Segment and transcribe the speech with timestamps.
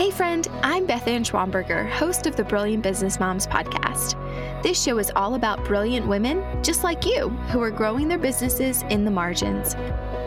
[0.00, 4.14] Hey, friend, I'm Beth Anne Schwamberger, host of the Brilliant Business Moms podcast.
[4.62, 8.80] This show is all about brilliant women just like you who are growing their businesses
[8.88, 9.76] in the margins.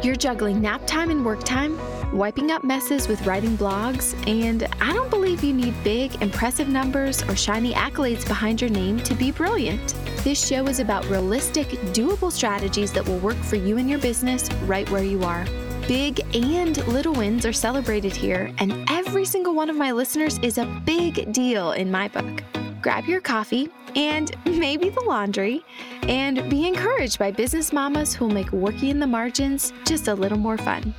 [0.04, 1.80] You're juggling nap time and work time,
[2.16, 7.24] wiping up messes with writing blogs, and I don't believe you need big, impressive numbers
[7.24, 9.96] or shiny accolades behind your name to be brilliant.
[10.24, 14.54] This show is about realistic, doable strategies that will work for you and your business
[14.68, 15.48] right where you are.
[15.88, 20.58] Big and little wins are celebrated here, and every single one of my listeners is
[20.58, 22.42] a big deal in my book.
[22.82, 25.62] Grab your coffee and maybe the laundry,
[26.04, 30.38] and be encouraged by business mamas who'll make working in the margins just a little
[30.38, 30.96] more fun.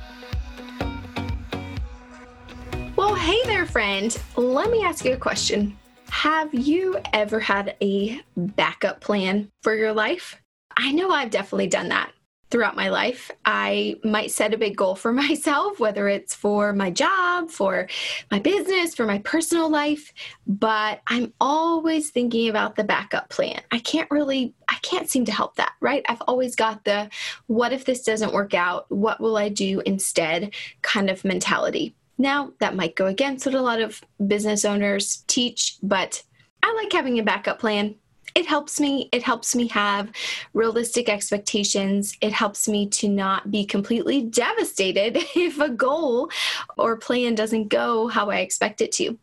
[2.95, 4.15] Well, hey there, friend.
[4.37, 5.75] Let me ask you a question.
[6.09, 10.39] Have you ever had a backup plan for your life?
[10.77, 12.11] I know I've definitely done that
[12.51, 13.31] throughout my life.
[13.43, 17.87] I might set a big goal for myself, whether it's for my job, for
[18.31, 20.13] my business, for my personal life,
[20.47, 23.61] but I'm always thinking about the backup plan.
[23.71, 26.05] I can't really, I can't seem to help that, right?
[26.07, 27.09] I've always got the
[27.47, 28.85] what if this doesn't work out?
[28.89, 31.95] What will I do instead kind of mentality.
[32.17, 36.23] Now, that might go against what a lot of business owners teach, but
[36.63, 37.95] I like having a backup plan
[38.33, 40.11] it helps me it helps me have
[40.53, 42.17] realistic expectations.
[42.21, 46.29] It helps me to not be completely devastated if a goal
[46.77, 49.17] or plan doesn't go how i expect it to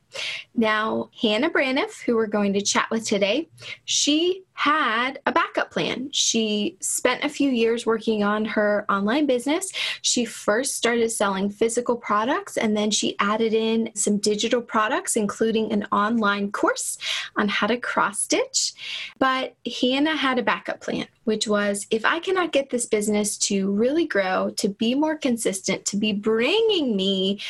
[0.54, 3.48] now hannah braniff who we're going to chat with today
[3.84, 6.08] she had a backup plan.
[6.12, 9.72] She spent a few years working on her online business.
[10.02, 15.72] She first started selling physical products and then she added in some digital products, including
[15.72, 16.96] an online course
[17.34, 18.74] on how to cross stitch.
[19.18, 23.68] But Hannah had a backup plan, which was if I cannot get this business to
[23.72, 27.40] really grow, to be more consistent, to be bringing me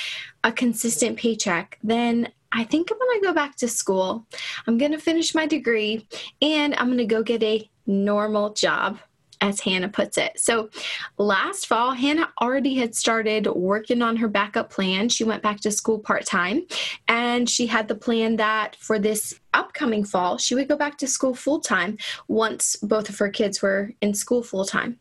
[0.44, 4.26] a consistent paycheck, then I think I'm going to go back to school.
[4.66, 6.06] I'm going to finish my degree
[6.40, 8.98] and I'm going to go get a normal job
[9.42, 10.38] as Hannah puts it.
[10.38, 10.70] So
[11.18, 15.08] last fall, Hannah already had started working on her backup plan.
[15.08, 16.62] She went back to school part time
[17.08, 21.08] and she had the plan that for this upcoming fall, she would go back to
[21.08, 21.98] school full time
[22.28, 24.98] once both of her kids were in school full time.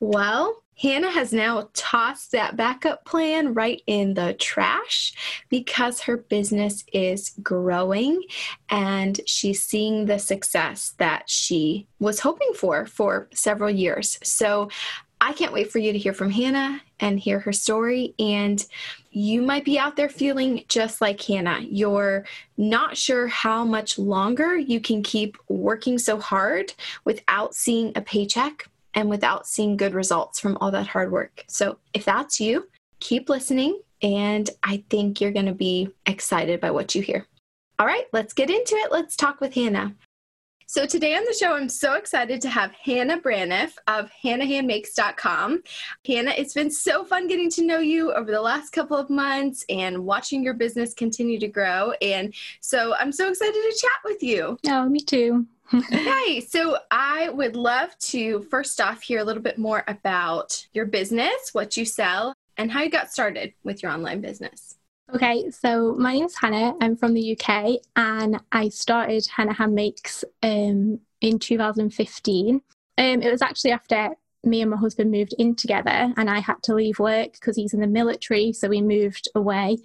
[0.00, 5.12] Well, Hannah has now tossed that backup plan right in the trash
[5.48, 8.22] because her business is growing
[8.68, 14.18] and she's seeing the success that she was hoping for for several years.
[14.22, 14.68] So
[15.20, 18.12] I can't wait for you to hear from Hannah and hear her story.
[18.18, 18.64] And
[19.12, 21.60] you might be out there feeling just like Hannah.
[21.60, 22.24] You're
[22.56, 28.66] not sure how much longer you can keep working so hard without seeing a paycheck
[28.94, 31.44] and without seeing good results from all that hard work.
[31.48, 32.68] So if that's you,
[33.00, 37.26] keep listening, and I think you're going to be excited by what you hear.
[37.78, 38.92] All right, let's get into it.
[38.92, 39.94] Let's talk with Hannah.
[40.72, 45.62] So today on the show, I'm so excited to have Hannah Braniff of hannahhandmakes.com.
[46.06, 49.66] Hannah, it's been so fun getting to know you over the last couple of months
[49.68, 51.92] and watching your business continue to grow.
[52.00, 54.56] And so I'm so excited to chat with you.
[54.66, 55.46] Oh, me too.
[55.74, 60.86] Okay, so I would love to first off hear a little bit more about your
[60.86, 64.76] business, what you sell, and how you got started with your online business.
[65.14, 66.74] Okay, so my name is Hannah.
[66.80, 72.54] I'm from the UK and I started Hannah Handmakes um, in 2015.
[72.98, 74.10] Um, it was actually after
[74.44, 77.74] me and my husband moved in together and I had to leave work because he's
[77.74, 79.78] in the military, so we moved away.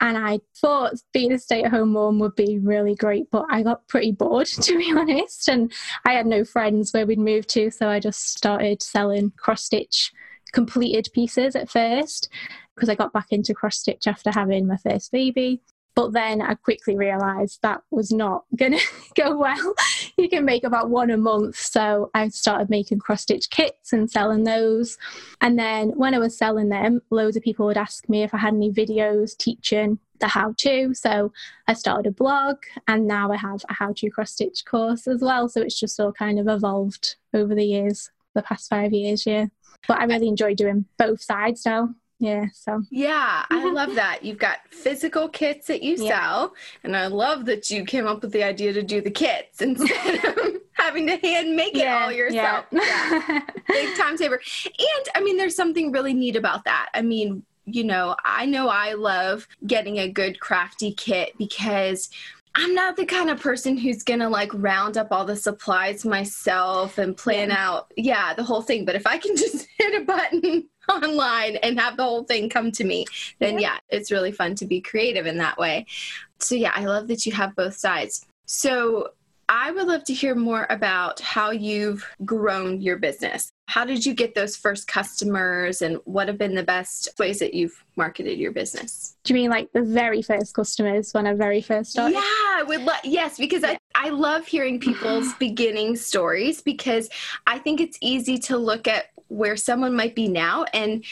[0.00, 3.62] And I thought being a stay at home mom would be really great, but I
[3.62, 5.48] got pretty bored, to be honest.
[5.48, 5.72] And
[6.04, 10.12] I had no friends where we'd moved to, so I just started selling cross stitch
[10.52, 12.28] completed pieces at first
[12.74, 15.60] because I got back into cross stitch after having my first baby.
[15.96, 18.84] But then I quickly realized that was not going to
[19.16, 19.74] go well.
[20.18, 21.56] you can make about one a month.
[21.56, 24.98] So I started making cross stitch kits and selling those.
[25.40, 28.38] And then when I was selling them, loads of people would ask me if I
[28.38, 30.92] had any videos teaching the how to.
[30.94, 31.32] So
[31.66, 32.56] I started a blog
[32.86, 35.48] and now I have a how to cross stitch course as well.
[35.48, 39.46] So it's just all kind of evolved over the years, the past five years, yeah.
[39.88, 44.38] But I really enjoy doing both sides now yeah so yeah i love that you've
[44.38, 46.08] got physical kits that you yeah.
[46.08, 49.60] sell and i love that you came up with the idea to do the kits
[49.60, 50.38] instead of
[50.72, 53.22] having to hand make it yeah, all yourself yeah.
[53.28, 53.40] yeah.
[53.68, 57.84] big time saver and i mean there's something really neat about that i mean you
[57.84, 62.10] know i know i love getting a good crafty kit because
[62.58, 66.96] I'm not the kind of person who's gonna like round up all the supplies myself
[66.96, 67.56] and plan yeah.
[67.58, 68.86] out, yeah, the whole thing.
[68.86, 70.66] But if I can just hit a button
[71.02, 73.06] online and have the whole thing come to me,
[73.38, 73.74] then yeah.
[73.74, 75.86] yeah, it's really fun to be creative in that way.
[76.38, 78.26] So yeah, I love that you have both sides.
[78.46, 79.10] So
[79.48, 83.52] I would love to hear more about how you've grown your business.
[83.66, 87.52] How did you get those first customers and what have been the best ways that
[87.52, 89.16] you've marketed your business?
[89.24, 92.14] Do you mean like the very first customers when I very first started?
[92.14, 97.08] Yeah, I would lo- yes, because I, I love hearing people's beginning stories because
[97.46, 101.04] I think it's easy to look at where someone might be now and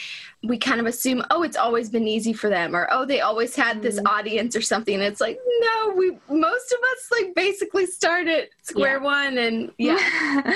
[0.43, 3.55] we kind of assume oh it's always been easy for them or oh they always
[3.55, 4.07] had this mm-hmm.
[4.07, 8.47] audience or something and it's like no we most of us like basically start at
[8.65, 9.03] square yeah.
[9.03, 10.53] one and yeah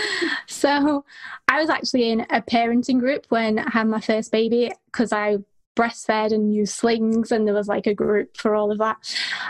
[0.47, 1.05] so
[1.47, 5.37] i was actually in a parenting group when i had my first baby because i
[5.75, 8.97] breastfed and used slings and there was like a group for all of that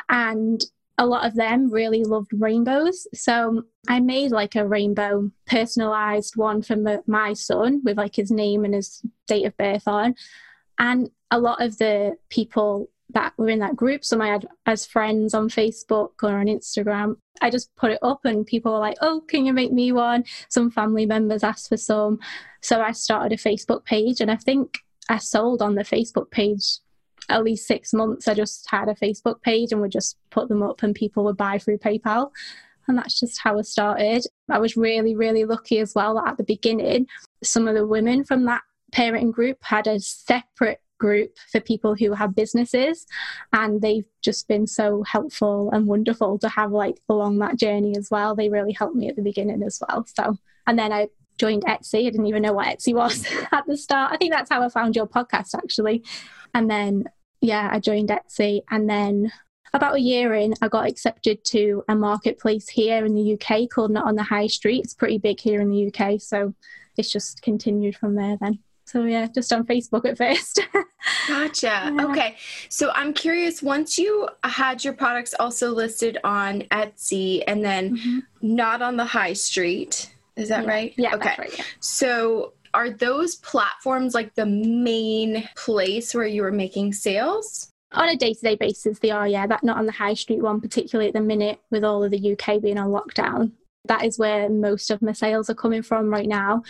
[0.10, 0.66] and
[1.00, 3.08] a lot of them really loved rainbows.
[3.14, 6.76] So I made like a rainbow personalized one for
[7.08, 10.16] my son with like his name and his date of birth on.
[10.78, 14.86] And a lot of the people that were in that group, some I had as
[14.86, 18.98] friends on Facebook or on Instagram, I just put it up and people were like,
[19.02, 20.26] oh, can you make me one?
[20.50, 22.20] Some family members asked for some.
[22.62, 24.80] So I started a Facebook page and I think
[25.10, 26.80] I sold on the Facebook page
[27.30, 30.64] at least six months, I just had a Facebook page and would just put them
[30.64, 32.32] up and people would buy through PayPal.
[32.88, 34.26] And that's just how I started.
[34.50, 37.06] I was really, really lucky as well that at the beginning,
[37.44, 42.14] some of the women from that parenting group had a separate group for people who
[42.14, 43.08] have businesses
[43.54, 48.10] and they've just been so helpful and wonderful to have like along that journey as
[48.12, 48.36] well.
[48.36, 50.38] They really helped me at the beginning as well so.
[50.68, 51.08] And then i
[51.40, 52.06] joined etsy.
[52.06, 54.12] I didn't even know what etsy was at the start.
[54.14, 56.04] I think that's how i found your podcast actually.
[56.54, 57.06] And then
[57.42, 59.32] yeah, I joined Etsy and then
[59.74, 63.92] about a year in, I got accepted to a marketplace here in the UK called
[63.92, 64.84] Not on the High Street.
[64.84, 66.54] It's pretty big here in the UK, so
[66.98, 68.60] it's just continued from there then.
[68.90, 70.62] So yeah, just on Facebook at first.
[71.28, 71.68] gotcha.
[71.68, 72.08] Yeah.
[72.10, 72.38] Okay.
[72.70, 78.20] So I'm curious, once you had your products also listed on Etsy and then mm-hmm.
[78.42, 80.70] not on the high street, is that yeah.
[80.70, 80.94] right?
[80.98, 81.14] Yeah.
[81.14, 81.36] Okay.
[81.38, 81.66] Right, yeah.
[81.80, 87.70] So are those platforms like the main place where you were making sales?
[87.92, 89.46] On a day to day basis, they are, yeah.
[89.46, 92.32] That not on the high street one, particularly at the minute with all of the
[92.32, 93.52] UK being on lockdown.
[93.86, 96.64] That is where most of my sales are coming from right now.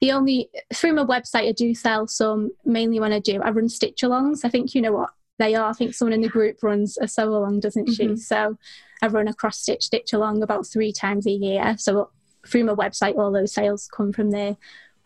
[0.00, 3.40] The only through my website, I do sell some mainly when I do.
[3.42, 4.44] I run stitch alongs.
[4.44, 5.70] I think you know what they are.
[5.70, 8.04] I think someone in the group runs a sew along, doesn't she?
[8.04, 8.16] Mm-hmm.
[8.16, 8.56] So
[9.02, 11.76] I run a cross stitch stitch along about three times a year.
[11.78, 12.10] So
[12.46, 14.56] through my website, all those sales come from there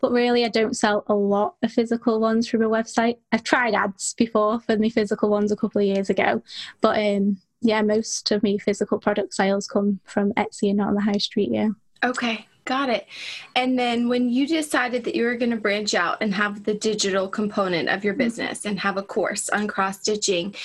[0.03, 3.19] but really I don't sell a lot of physical ones through my website.
[3.31, 6.43] I've tried ads before for my physical ones a couple of years ago,
[6.81, 10.95] but um, yeah, most of my physical product sales come from Etsy and not on
[10.95, 11.51] the high street.
[11.53, 11.69] Yeah.
[12.03, 13.07] Okay, got it.
[13.55, 16.73] And then when you decided that you were going to branch out and have the
[16.73, 18.23] digital component of your mm-hmm.
[18.23, 20.55] business and have a course on cross stitching,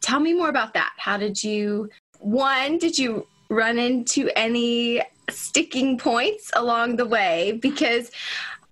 [0.00, 0.92] tell me more about that.
[0.96, 7.58] How did you, one, did you run into any sticking points along the way?
[7.62, 8.10] Because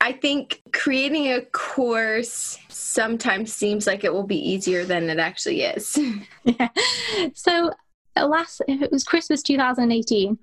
[0.01, 5.63] I think creating a course sometimes seems like it will be easier than it actually
[5.63, 5.99] is.
[6.45, 6.69] yeah.
[7.35, 7.73] So
[8.17, 10.39] last if it was Christmas 2018,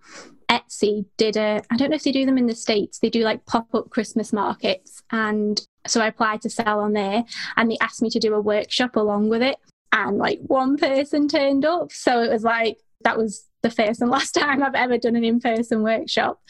[0.52, 3.22] Etsy did a I don't know if they do them in the States, they do
[3.22, 7.24] like pop-up Christmas markets and so I applied to sell on there
[7.56, 9.58] and they asked me to do a workshop along with it
[9.94, 11.92] and like one person turned up.
[11.92, 15.24] So it was like that was the first and last time I've ever done an
[15.24, 16.42] in person workshop.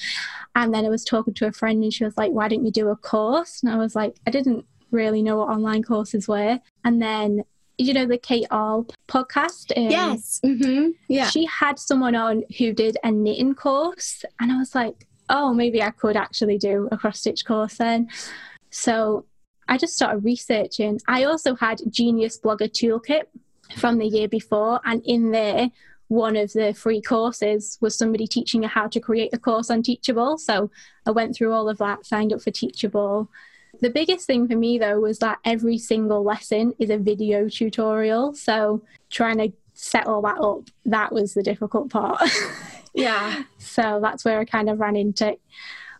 [0.55, 2.71] And then I was talking to a friend and she was like, Why don't you
[2.71, 3.61] do a course?
[3.63, 6.59] And I was like, I didn't really know what online courses were.
[6.83, 7.43] And then
[7.77, 9.75] you know the Kate Ahl podcast?
[9.75, 10.39] Um, yes.
[10.45, 10.91] Mm-hmm.
[11.07, 11.27] Yeah.
[11.27, 15.81] She had someone on who did a knitting course, and I was like, oh, maybe
[15.81, 18.09] I could actually do a cross stitch course then.
[18.69, 19.25] So
[19.67, 20.99] I just started researching.
[21.07, 23.23] I also had Genius Blogger Toolkit
[23.77, 25.71] from the year before, and in there
[26.11, 29.81] one of the free courses was somebody teaching you how to create a course on
[29.81, 30.37] Teachable.
[30.37, 30.69] So
[31.05, 33.29] I went through all of that, signed up for Teachable.
[33.81, 38.33] The biggest thing for me though was that every single lesson is a video tutorial.
[38.33, 42.21] So trying to set all that up, that was the difficult part.
[42.93, 43.43] yeah.
[43.57, 45.35] So that's where I kind of ran into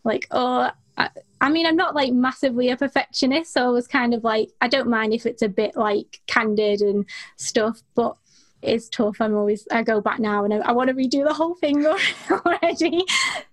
[0.03, 1.09] like, oh, I,
[1.39, 4.67] I mean, I'm not like massively a perfectionist, so I was kind of like, I
[4.67, 7.05] don't mind if it's a bit like candid and
[7.37, 8.15] stuff, but
[8.61, 9.19] it's tough.
[9.19, 11.85] I'm always I go back now and I, I want to redo the whole thing
[12.31, 13.03] already.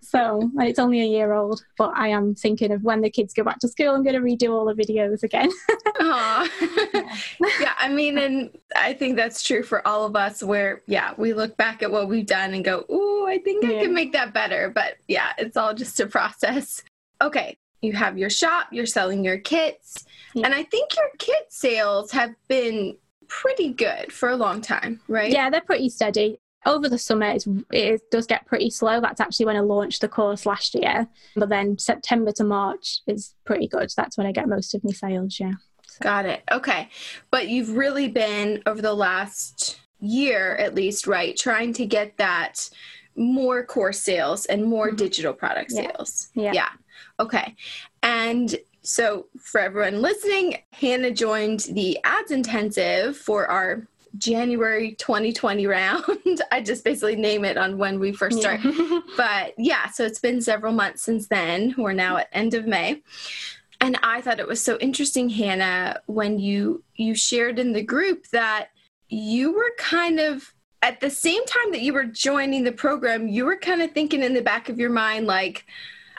[0.09, 3.45] So it's only a year old, but I am thinking of when the kids go
[3.45, 5.51] back to school, I'm going to redo all the videos again.
[7.61, 7.75] yeah.
[7.79, 10.43] I mean, and I think that's true for all of us.
[10.43, 13.81] Where yeah, we look back at what we've done and go, "Ooh, I think yeah.
[13.81, 16.83] I can make that better." But yeah, it's all just a process.
[17.21, 20.47] Okay, you have your shop, you're selling your kits, yeah.
[20.47, 22.97] and I think your kit sales have been
[23.27, 25.31] pretty good for a long time, right?
[25.31, 26.39] Yeah, they're pretty steady.
[26.67, 27.37] Over the summer,
[27.73, 29.01] it does get pretty slow.
[29.01, 31.07] That's actually when I launched the course last year.
[31.37, 33.91] But then September to March is pretty good.
[33.97, 35.53] That's when I get most of my sales, yeah.
[35.87, 35.99] So.
[36.01, 36.43] Got it.
[36.51, 36.89] Okay.
[37.31, 42.69] But you've really been, over the last year at least, right, trying to get that
[43.17, 44.97] more course sales and more mm-hmm.
[44.97, 46.29] digital product sales.
[46.35, 46.53] Yeah.
[46.53, 46.69] yeah.
[47.21, 47.55] Okay.
[48.03, 53.87] And so, for everyone listening, Hannah joined the ads intensive for our
[54.17, 56.05] January 2020 round.
[56.53, 58.61] I just basically name it on when we first start.
[58.63, 59.01] Yeah.
[59.17, 61.75] but yeah, so it's been several months since then.
[61.77, 63.03] We're now at end of May.
[63.81, 68.27] And I thought it was so interesting, Hannah, when you you shared in the group
[68.29, 68.69] that
[69.09, 73.45] you were kind of at the same time that you were joining the program, you
[73.45, 75.65] were kind of thinking in the back of your mind, like,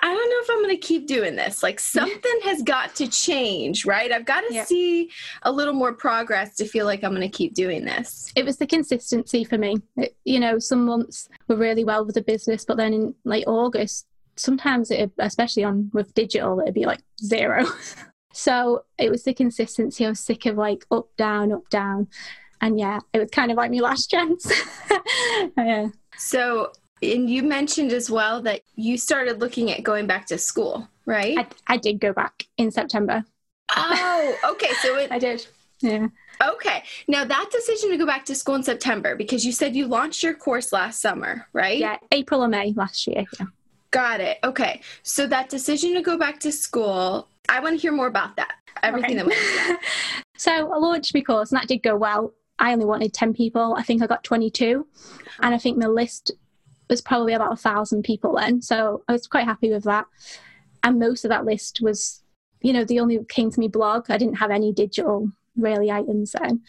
[0.01, 1.63] I don't know if I'm going to keep doing this.
[1.63, 4.11] Like, something has got to change, right?
[4.11, 4.63] I've got to yeah.
[4.65, 5.09] see
[5.43, 8.31] a little more progress to feel like I'm going to keep doing this.
[8.35, 9.77] It was the consistency for me.
[9.97, 13.45] It, you know, some months were really well with the business, but then in like
[13.47, 17.65] August, sometimes it, especially on with digital, it'd be like zero.
[18.33, 20.05] so it was the consistency.
[20.05, 22.07] I was sick of like up, down, up, down
[22.61, 24.51] and yeah, it was kind of like my last chance.
[25.57, 25.87] yeah.
[26.17, 30.87] So, and you mentioned as well that you started looking at going back to school,
[31.05, 31.37] right?
[31.37, 33.23] I, I did go back in September.
[33.75, 34.71] Oh, okay.
[34.81, 35.45] So it, I did.
[35.81, 36.07] Yeah.
[36.43, 36.83] Okay.
[37.07, 40.23] Now that decision to go back to school in September, because you said you launched
[40.23, 41.77] your course last summer, right?
[41.77, 43.25] Yeah, April or May last year.
[43.39, 43.47] Yeah.
[43.91, 44.37] Got it.
[44.43, 44.81] Okay.
[45.03, 48.53] So that decision to go back to school, I want to hear more about that.
[48.83, 49.29] Everything okay.
[49.29, 49.79] that went
[50.37, 52.33] So I launched my course and that did go well.
[52.59, 53.75] I only wanted 10 people.
[53.77, 54.85] I think I got 22.
[55.41, 56.31] And I think the list
[56.89, 58.62] was probably about a thousand people then.
[58.62, 60.05] So I was quite happy with that.
[60.84, 62.24] And most of that list was,
[62.62, 64.10] you know, the only came to me blog.
[64.10, 66.62] I didn't have any digital really items then.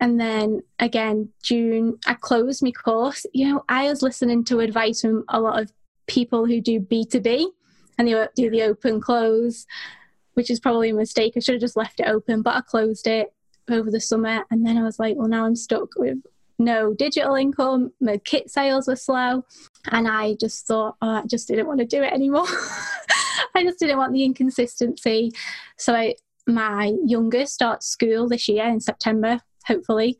[0.00, 3.24] And then again, June, I closed my course.
[3.32, 5.72] You know, I was listening to advice from a lot of
[6.06, 7.46] people who do B2B
[7.98, 9.66] and they do the open close,
[10.34, 11.34] which is probably a mistake.
[11.36, 13.32] I should have just left it open, but I closed it
[13.70, 14.44] over the summer.
[14.50, 16.18] And then I was like, well, now I'm stuck with
[16.58, 17.92] no digital income.
[18.00, 19.44] My kit sales were slow.
[19.90, 22.46] And I just thought, oh, I just didn't want to do it anymore.
[23.54, 25.32] I just didn't want the inconsistency.
[25.78, 26.14] So I,
[26.46, 30.18] my youngest starts school this year in September, hopefully.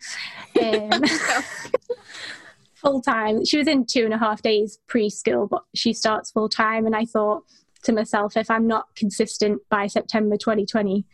[0.61, 0.91] Um,
[2.75, 3.45] full time.
[3.45, 6.87] She was in two and a half days preschool, but she starts full time.
[6.87, 7.45] And I thought
[7.85, 11.05] to myself, if I'm not consistent by September 2020,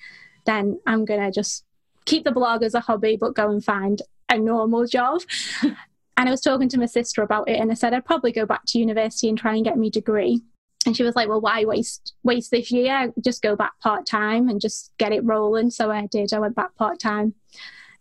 [0.46, 1.64] then I'm going to just
[2.04, 4.02] keep the blog as a hobby, but go and find
[4.32, 5.22] a normal job.
[5.62, 5.76] and
[6.16, 8.62] I was talking to my sister about it, and I said I'd probably go back
[8.68, 10.42] to university and try and get my degree.
[10.84, 13.12] And she was like, "Well, why waste waste this year?
[13.22, 16.32] Just go back part time and just get it rolling." So I did.
[16.32, 17.34] I went back part time,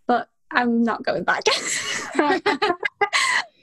[0.07, 1.43] but I'm not going back.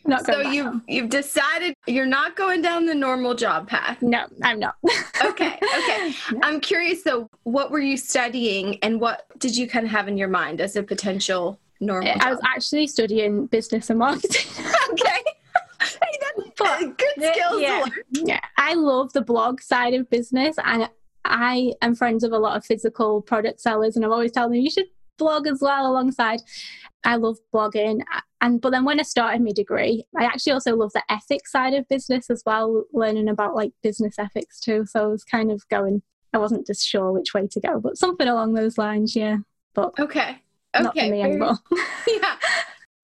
[0.06, 4.00] not so you've you've decided you're not going down the normal job path.
[4.02, 4.76] No, I'm not.
[5.25, 6.14] okay, okay.
[6.32, 6.40] No.
[6.42, 10.16] I'm curious though, what were you studying and what did you kind of have in
[10.16, 12.12] your mind as a potential normal?
[12.20, 14.50] I was actually studying business and marketing.
[14.92, 15.23] okay.
[16.58, 20.90] but, good skills yeah, yeah, I love the blog side of business and
[21.25, 24.61] I am friends with a lot of physical product sellers and I'm always telling them
[24.61, 26.40] you should blog as well alongside.
[27.04, 28.00] I love blogging
[28.40, 31.75] and but then when I started my degree, I actually also love the ethics side
[31.75, 34.85] of business as well, learning about like business ethics too.
[34.87, 36.02] So I was kind of going.
[36.35, 39.38] I wasn't just sure which way to go, but something along those lines, yeah.
[39.75, 40.42] But okay,
[40.75, 41.18] okay,
[42.08, 42.37] yeah.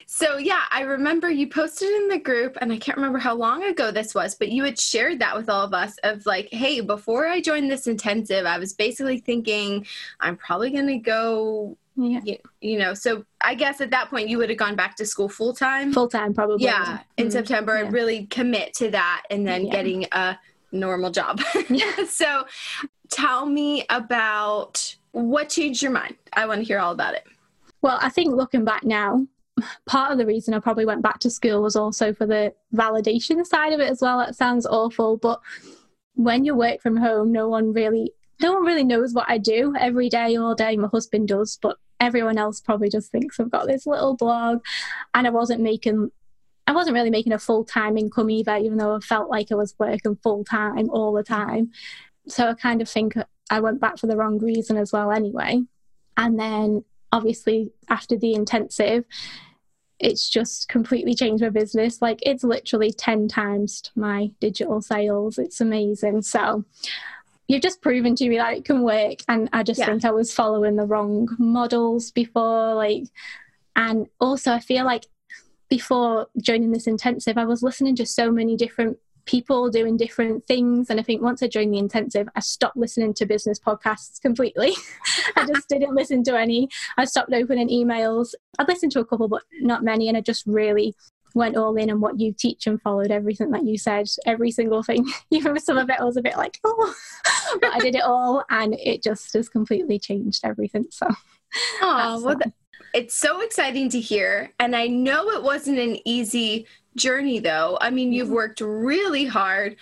[0.06, 3.64] So yeah, I remember you posted in the group, and I can't remember how long
[3.64, 6.80] ago this was, but you had shared that with all of us of like, hey,
[6.80, 9.84] before I joined this intensive, I was basically thinking
[10.20, 12.20] I'm probably gonna go yeah.
[12.24, 15.06] You, you, know, so I guess at that point you would have gone back to
[15.06, 15.92] school full time.
[15.92, 16.64] Full time, probably.
[16.64, 17.32] Yeah, in mm-hmm.
[17.32, 17.90] September, yeah.
[17.90, 19.72] really commit to that and then yeah.
[19.72, 20.38] getting a
[20.72, 21.40] normal job.
[21.68, 22.04] Yeah.
[22.08, 22.46] so
[23.10, 26.16] tell me about what changed your mind.
[26.32, 27.24] I want to hear all about it.
[27.84, 29.26] Well, I think looking back now,
[29.84, 33.44] part of the reason I probably went back to school was also for the validation
[33.44, 34.22] side of it as well.
[34.22, 35.42] It sounds awful, but
[36.14, 39.74] when you work from home, no one really no one really knows what I do
[39.78, 40.78] every day, all day.
[40.78, 44.62] My husband does, but everyone else probably just thinks I've got this little blog.
[45.12, 46.10] And I wasn't making,
[46.66, 49.56] I wasn't really making a full time income either, even though I felt like I
[49.56, 51.70] was working full time all the time.
[52.28, 53.12] So I kind of think
[53.50, 55.60] I went back for the wrong reason as well, anyway.
[56.16, 56.82] And then
[57.14, 59.04] obviously after the intensive,
[60.00, 62.02] it's just completely changed my business.
[62.02, 65.38] Like it's literally 10 times my digital sales.
[65.38, 66.22] It's amazing.
[66.22, 66.64] So
[67.46, 69.20] you've just proven to me that it can work.
[69.28, 69.86] And I just yeah.
[69.86, 73.04] think I was following the wrong models before, like,
[73.76, 75.06] and also I feel like
[75.68, 80.90] before joining this intensive, I was listening to so many different people doing different things.
[80.90, 84.72] And I think once I joined the intensive, I stopped listening to business podcasts completely.
[85.36, 86.68] I just didn't listen to any.
[86.96, 88.34] I stopped opening emails.
[88.58, 90.08] I'd listened to a couple, but not many.
[90.08, 90.94] And I just really
[91.34, 94.82] went all in on what you teach and followed everything that you said, every single
[94.82, 95.06] thing.
[95.30, 96.94] Even with some of it I was a bit like, oh,
[97.60, 100.86] but I did it all and it just has completely changed everything.
[100.90, 101.08] So,
[101.82, 102.38] oh, well,
[102.94, 104.52] it's so exciting to hear.
[104.60, 106.66] And I know it wasn't an easy
[106.96, 107.78] journey though.
[107.80, 109.76] I mean you've worked really hard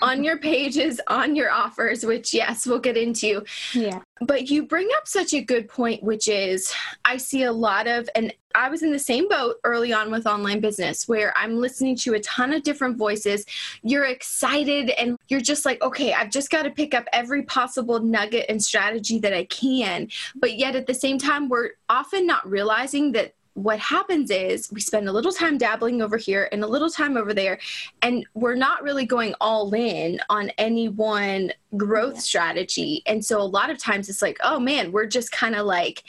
[0.00, 3.44] on your pages on your offers which yes we'll get into.
[3.74, 4.00] Yeah.
[4.20, 6.72] But you bring up such a good point which is
[7.04, 10.26] i see a lot of and i was in the same boat early on with
[10.26, 13.44] online business where i'm listening to a ton of different voices.
[13.82, 17.98] You're excited and you're just like okay i've just got to pick up every possible
[18.00, 20.08] nugget and strategy that i can.
[20.36, 24.80] But yet at the same time we're often not realizing that what happens is we
[24.80, 27.58] spend a little time dabbling over here and a little time over there
[28.00, 32.20] and we're not really going all in on any one growth yeah.
[32.20, 33.02] strategy.
[33.06, 36.04] And so a lot of times it's like oh man we're just kind of like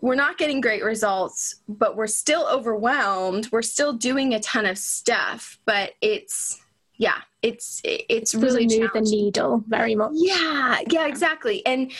[0.00, 3.48] we're not getting great results but we're still overwhelmed.
[3.50, 6.60] We're still doing a ton of stuff but it's
[6.98, 10.12] yeah it's it's really move the needle very much.
[10.14, 11.64] Yeah yeah exactly.
[11.64, 11.92] And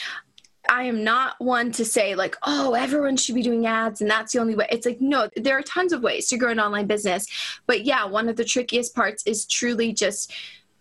[0.69, 4.33] I am not one to say, like, oh, everyone should be doing ads and that's
[4.33, 4.67] the only way.
[4.71, 7.27] It's like, no, there are tons of ways to grow an online business.
[7.67, 10.33] But yeah, one of the trickiest parts is truly just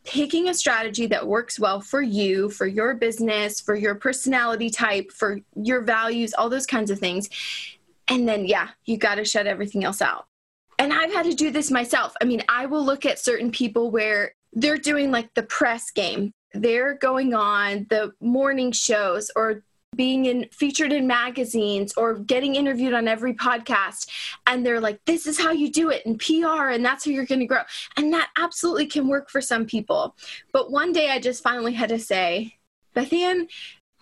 [0.04, 5.12] picking a strategy that works well for you, for your business, for your personality type,
[5.12, 7.30] for your values, all those kinds of things.
[8.08, 10.28] And then, yeah, you got to shut everything else out.
[10.80, 12.14] And I've had to do this myself.
[12.22, 16.34] I mean, I will look at certain people where they're doing like the press game
[16.54, 19.64] they're going on the morning shows or
[19.96, 24.10] being in featured in magazines or getting interviewed on every podcast.
[24.46, 27.26] And they're like this is how you do it in PR and that's how you're
[27.26, 27.62] going to grow.
[27.96, 30.16] And that absolutely can work for some people.
[30.52, 32.56] But one day I just finally had to say
[32.94, 33.48] Beth Anne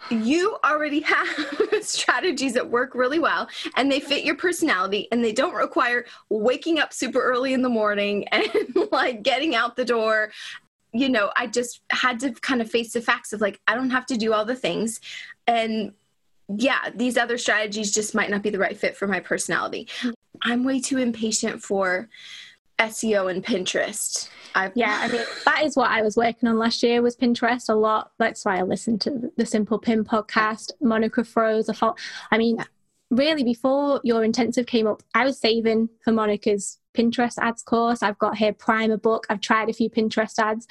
[0.10, 1.28] you already have
[1.82, 6.80] strategies that work really well and they fit your personality and they don't require waking
[6.80, 8.48] up super early in the morning and
[8.92, 10.32] like getting out the door
[10.96, 13.90] you know, I just had to kind of face the facts of like, I don't
[13.90, 15.02] have to do all the things.
[15.46, 15.92] And
[16.48, 19.90] yeah, these other strategies just might not be the right fit for my personality.
[20.42, 22.08] I'm way too impatient for
[22.80, 24.30] SEO and Pinterest.
[24.54, 27.68] I've, yeah, I mean that is what I was working on last year was Pinterest
[27.68, 28.12] a lot.
[28.18, 30.72] That's why I listened to the Simple Pin podcast.
[30.80, 31.68] Monica Froese.
[31.68, 32.00] a fault.
[32.32, 32.64] I mean, yeah.
[33.10, 38.02] really, before your intensive came up, I was saving for Monica's Pinterest ads course.
[38.02, 39.26] I've got her primer book.
[39.30, 40.68] I've tried a few Pinterest ads,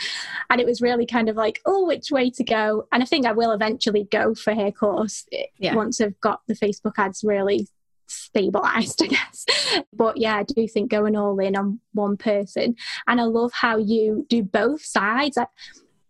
[0.51, 2.87] and it was really kind of like, oh, which way to go?
[2.93, 5.75] And I think I will eventually go for her course eh, yeah.
[5.75, 7.69] once I've got the Facebook ads really
[8.07, 9.47] stabilized, I guess.
[9.93, 12.77] But yeah, I do think going all in on one person.
[13.07, 15.39] And I love how you do both sides.
[15.39, 15.47] I,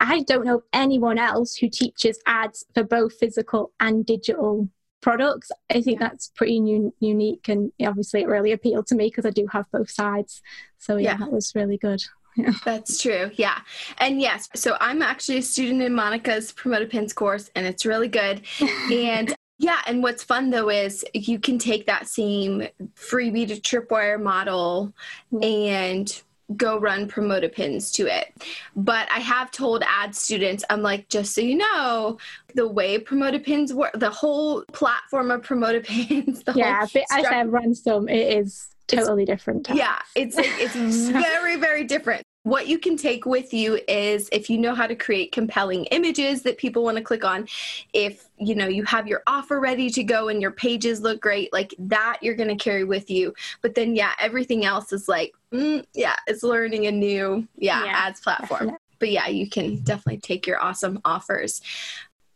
[0.01, 4.69] I don't know anyone else who teaches ads for both physical and digital
[5.05, 5.53] products.
[5.71, 9.31] I think that's pretty un- unique, and obviously it really appealed to me because I
[9.31, 10.41] do have both sides.
[10.79, 11.17] So yeah, yeah.
[11.19, 12.03] that was really good.
[12.37, 12.51] Yeah.
[12.65, 13.31] That's true.
[13.37, 13.61] Yeah.
[13.99, 18.09] And yes, so I'm actually a student in Monica's Promoted Pins course, and it's really
[18.09, 18.43] good.
[18.93, 24.21] and yeah, and what's fun though is you can take that same freebie to tripwire
[24.21, 24.93] model
[25.33, 25.45] mm-hmm.
[25.45, 26.23] and
[26.57, 28.33] go run Promoted Pins to it.
[28.77, 32.19] But I have told ad students, I'm like, just so you know,
[32.55, 36.43] the way Promoted Pins work, the whole platform of Promoted Pins.
[36.55, 39.69] yeah, but as I run some, it is totally different.
[39.73, 40.75] Yeah, it's it's
[41.11, 44.95] very very different what you can take with you is if you know how to
[44.95, 47.49] create compelling images that people want to click on
[47.95, 51.51] if you know you have your offer ready to go and your pages look great
[51.55, 53.35] like that you're going to carry with you.
[53.63, 57.93] But then yeah everything else is like mm, yeah it's learning a new yeah, yeah
[57.95, 58.59] ads platform.
[58.59, 58.79] definitely.
[58.99, 61.63] but yeah you can definitely take your awesome offers.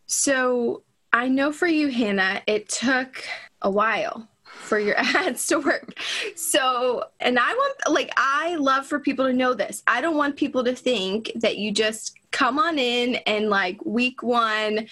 [0.06, 3.24] So i know for you hannah it took
[3.62, 4.28] a while
[4.68, 5.94] for your ads to work.
[6.36, 9.82] So, and I want, like, I love for people to know this.
[9.86, 14.22] I don't want people to think that you just come on in and, like, week
[14.22, 14.86] one,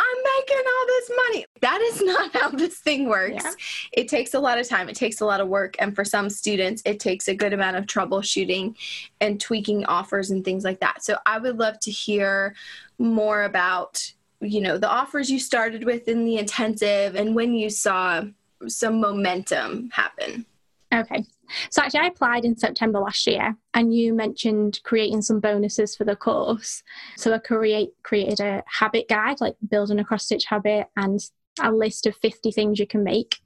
[0.00, 1.46] I'm making all this money.
[1.60, 3.44] That is not how this thing works.
[3.44, 3.52] Yeah.
[3.92, 5.76] It takes a lot of time, it takes a lot of work.
[5.78, 8.76] And for some students, it takes a good amount of troubleshooting
[9.20, 11.04] and tweaking offers and things like that.
[11.04, 12.54] So, I would love to hear
[12.98, 17.68] more about you know the offers you started with in the intensive and when you
[17.68, 18.22] saw
[18.68, 20.46] some momentum happen.
[20.92, 21.24] Okay.
[21.70, 26.04] So actually, I applied in September last year, and you mentioned creating some bonuses for
[26.04, 26.82] the course.
[27.16, 31.20] So I create created a habit guide, like building a cross stitch habit, and
[31.60, 33.40] a list of 50 things you can make.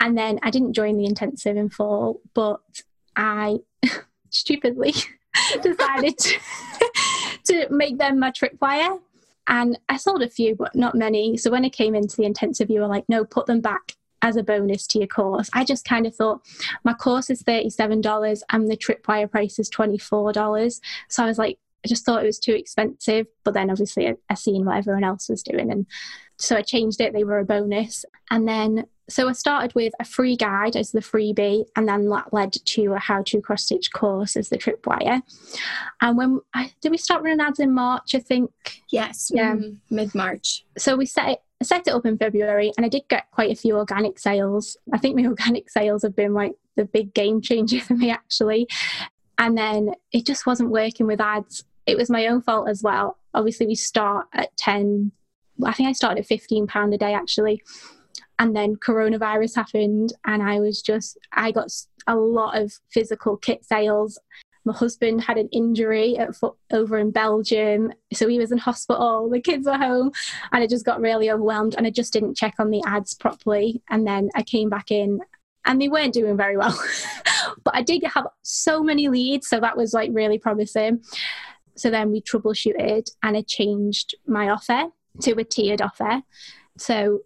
[0.00, 2.60] And then I didn't join the intensive in fall, but
[3.16, 3.58] I
[4.30, 4.94] stupidly
[5.62, 6.38] decided to,
[7.44, 8.98] to make them my tripwire.
[9.46, 11.36] And I sold a few, but not many.
[11.36, 14.36] So when I came into the intensive, you were like, no, put them back as
[14.36, 15.48] a bonus to your course.
[15.52, 16.42] I just kind of thought
[16.84, 20.80] my course is $37 and the tripwire price is $24.
[21.08, 23.26] So I was like, I just thought it was too expensive.
[23.44, 25.70] But then obviously I, I seen what everyone else was doing.
[25.70, 25.86] And
[26.36, 27.12] so I changed it.
[27.12, 28.04] They were a bonus.
[28.30, 32.32] And then so I started with a free guide as the freebie, and then that
[32.32, 35.22] led to a how to cross stitch course as the tripwire.
[36.00, 38.14] And when I, did we start running ads in March?
[38.14, 38.50] I think.
[38.90, 39.30] Yes.
[39.34, 39.56] Yeah.
[39.56, 40.64] Mm, Mid March.
[40.78, 41.38] So we set it.
[41.60, 44.76] I set it up in February, and I did get quite a few organic sales.
[44.92, 48.66] I think my organic sales have been like the big game changer for me, actually.
[49.38, 51.64] And then it just wasn't working with ads.
[51.86, 53.18] It was my own fault as well.
[53.34, 55.12] Obviously, we start at ten.
[55.64, 57.62] I think I started at fifteen pound a day actually
[58.40, 61.70] and then coronavirus happened and i was just i got
[62.06, 64.18] a lot of physical kit sales
[64.64, 66.34] my husband had an injury at,
[66.72, 70.10] over in belgium so he was in hospital the kids were home
[70.52, 73.82] and i just got really overwhelmed and i just didn't check on the ads properly
[73.90, 75.20] and then i came back in
[75.66, 76.78] and they weren't doing very well.
[77.64, 81.02] But i did have so many leads so that was like really promising.
[81.76, 84.84] So then we troubleshooted and i changed my offer
[85.22, 86.22] to a tiered offer.
[86.78, 87.20] So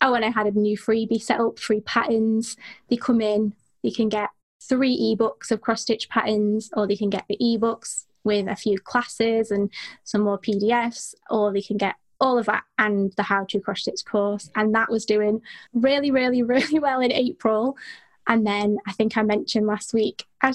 [0.00, 2.56] oh, and I had a new freebie set up, free patterns.
[2.88, 7.10] They come in, they can get three ebooks of cross stitch patterns, or they can
[7.10, 9.70] get the ebooks with a few classes and
[10.04, 13.80] some more PDFs, or they can get all of that and the how to cross
[13.80, 14.50] stitch course.
[14.54, 15.40] And that was doing
[15.72, 17.76] really, really, really well in April.
[18.26, 20.52] And then I think I mentioned last week, I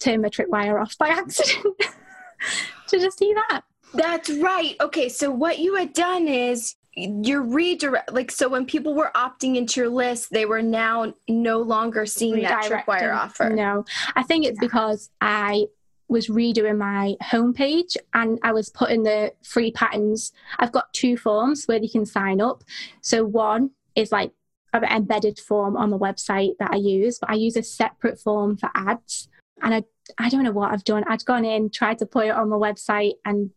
[0.00, 1.76] turned my tripwire off by accident
[2.88, 3.62] to just see that.
[3.94, 4.74] That's right.
[4.80, 9.56] Okay, so what you had done is your redirect like so when people were opting
[9.56, 13.48] into your list they were now no longer seeing that tripwire offer.
[13.48, 13.84] No.
[14.14, 14.66] I think it's yeah.
[14.66, 15.66] because i
[16.08, 20.32] was redoing my homepage and i was putting the free patterns.
[20.58, 22.62] I've got two forms where you can sign up.
[23.00, 24.32] So one is like
[24.74, 28.58] an embedded form on the website that i use but i use a separate form
[28.58, 29.28] for ads.
[29.62, 29.84] And i
[30.18, 31.04] i don't know what i've done.
[31.08, 33.50] I'd gone in tried to put it on the website and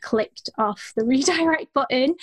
[0.00, 2.14] clicked off the redirect button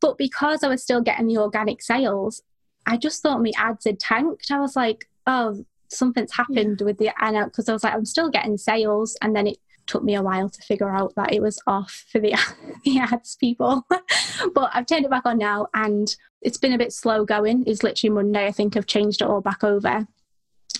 [0.00, 2.42] but because I was still getting the organic sales,
[2.86, 4.50] I just thought my ads had tanked.
[4.50, 6.84] I was like, oh, something's happened yeah.
[6.84, 9.16] with the ad because I was like, I'm still getting sales.
[9.20, 12.20] And then it took me a while to figure out that it was off for
[12.20, 12.34] the,
[12.84, 13.86] the ads people.
[14.54, 17.64] but I've turned it back on now and it's been a bit slow going.
[17.66, 18.46] It's literally Monday.
[18.46, 20.06] I think I've changed it all back over.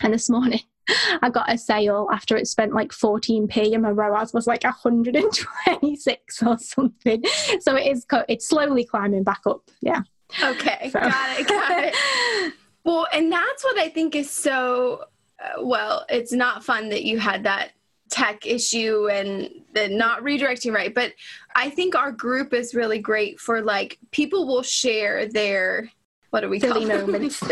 [0.00, 0.60] And this morning
[1.22, 6.42] I got a sale after it spent like 14p and my ROAS was like 126
[6.42, 7.24] or something.
[7.60, 9.62] So it is, it's slowly climbing back up.
[9.80, 10.02] Yeah.
[10.42, 10.90] Okay.
[10.92, 11.00] So.
[11.00, 11.48] Got it.
[11.48, 12.54] Got it.
[12.84, 15.04] well, and that's what I think is so,
[15.42, 17.72] uh, well, it's not fun that you had that
[18.10, 20.94] tech issue and the not redirecting right.
[20.94, 21.14] But
[21.54, 25.90] I think our group is really great for like people will share their,
[26.30, 27.42] what do we Silly call moments.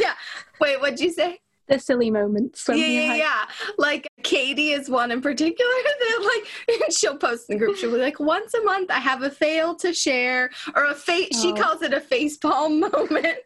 [0.00, 0.14] yeah.
[0.60, 1.40] Wait, what'd you say?
[1.72, 2.64] The silly moments.
[2.68, 3.44] Yeah, yeah, yeah.
[3.78, 7.76] Like Katie is one in particular that like she'll post in the group.
[7.76, 11.30] She'll be like, once a month I have a fail to share or a face.
[11.34, 11.42] Oh.
[11.42, 13.38] She calls it a face palm moment.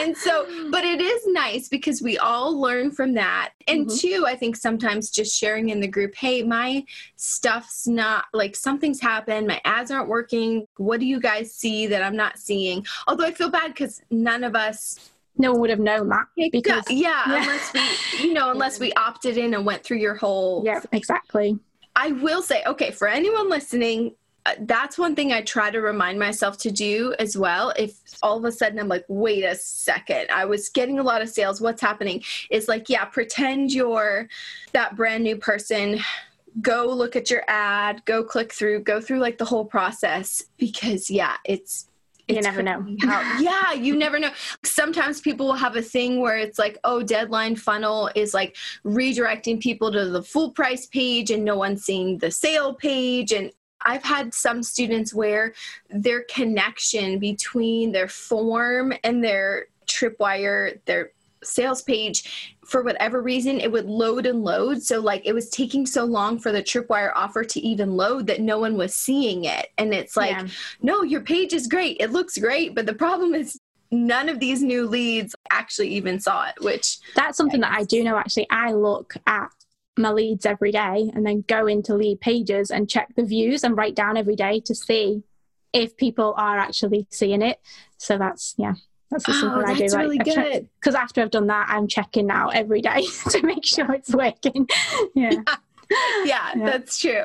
[0.00, 3.52] and so, but it is nice because we all learn from that.
[3.68, 3.96] And mm-hmm.
[3.96, 6.84] two, I think sometimes just sharing in the group, hey, my
[7.16, 10.66] stuff's not like something's happened, my ads aren't working.
[10.76, 12.84] What do you guys see that I'm not seeing?
[13.06, 16.84] Although I feel bad because none of us no one would have known that because
[16.88, 20.62] yeah, yeah, unless we you know unless we opted in and went through your whole
[20.64, 21.58] yeah exactly.
[21.96, 24.14] I will say okay for anyone listening
[24.46, 27.72] uh, that's one thing i try to remind myself to do as well.
[27.78, 31.22] If all of a sudden i'm like wait a second i was getting a lot
[31.22, 32.22] of sales what's happening?
[32.50, 34.28] Is like yeah pretend you're
[34.72, 36.00] that brand new person.
[36.60, 41.10] Go look at your ad go click through go through like the whole process because
[41.10, 41.88] yeah it's
[42.28, 42.84] you never know.
[43.02, 44.30] how, yeah you never know.
[44.64, 49.60] Sometimes people will have a thing where it's like oh deadline funnel is like redirecting
[49.60, 53.32] people to the full price page and no one's seeing the sale page.
[53.32, 53.50] And
[53.84, 55.54] I've had some students where
[55.90, 61.10] their connection between their form and their tripwire, their
[61.42, 65.86] sales page for whatever reason it would load and load so like it was taking
[65.86, 69.68] so long for the tripwire offer to even load that no one was seeing it
[69.78, 70.46] and it's like yeah.
[70.82, 73.58] no your page is great it looks great but the problem is
[73.94, 78.02] none of these new leads actually even saw it, which that's something that I do
[78.02, 78.48] know actually.
[78.50, 79.50] I look at
[79.96, 83.94] my leads every day and then go into Leadpages and check the views and write
[83.94, 85.22] down every day to see
[85.72, 87.60] if people are actually seeing it.
[87.98, 88.74] So that's yeah.
[89.14, 89.86] That's oh, something I do.
[89.86, 90.68] Like, really good.
[90.80, 94.66] Because after I've done that, I'm checking now every day to make sure it's working.
[95.14, 95.30] yeah.
[95.30, 95.54] yeah.
[96.24, 97.24] yeah, that's true.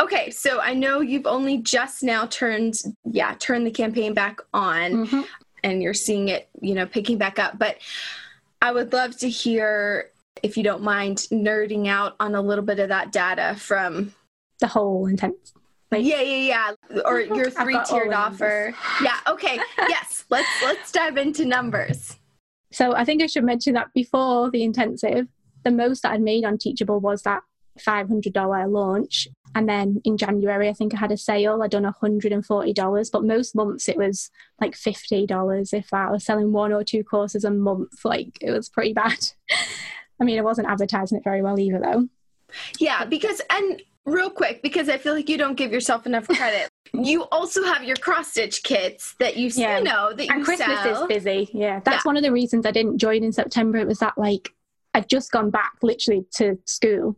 [0.00, 2.74] Okay, so I know you've only just now turned,
[3.04, 5.20] yeah, turned the campaign back on, mm-hmm.
[5.62, 7.58] and you're seeing it, you know, picking back up.
[7.58, 7.78] But
[8.60, 10.10] I would love to hear,
[10.42, 14.12] if you don't mind, nerding out on a little bit of that data from
[14.58, 15.36] the whole intent.
[15.90, 17.02] Like, yeah, yeah, yeah.
[17.04, 18.74] Or your three tiered offer.
[19.02, 19.18] Yeah.
[19.26, 19.58] Okay.
[19.78, 20.24] yes.
[20.30, 22.16] Let's let's dive into numbers.
[22.72, 25.26] So I think I should mention that before the intensive,
[25.64, 27.42] the most that I'd made on Teachable was that
[27.80, 29.28] $500 launch.
[29.54, 31.60] And then in January, I think I had a sale.
[31.62, 36.72] I'd done $140, but most months it was like $50 if I was selling one
[36.72, 38.04] or two courses a month.
[38.04, 39.18] Like it was pretty bad.
[40.20, 42.08] I mean, I wasn't advertising it very well either, though.
[42.78, 46.68] Yeah, because, and real quick, because I feel like you don't give yourself enough credit.
[46.92, 49.78] you also have your cross stitch kits that you, yeah.
[49.78, 51.02] you know, that you and Christmas sell.
[51.02, 51.50] is busy.
[51.52, 52.08] Yeah, that's yeah.
[52.08, 53.78] one of the reasons I didn't join in September.
[53.78, 54.52] It was that like
[54.94, 57.16] I'd just gone back literally to school,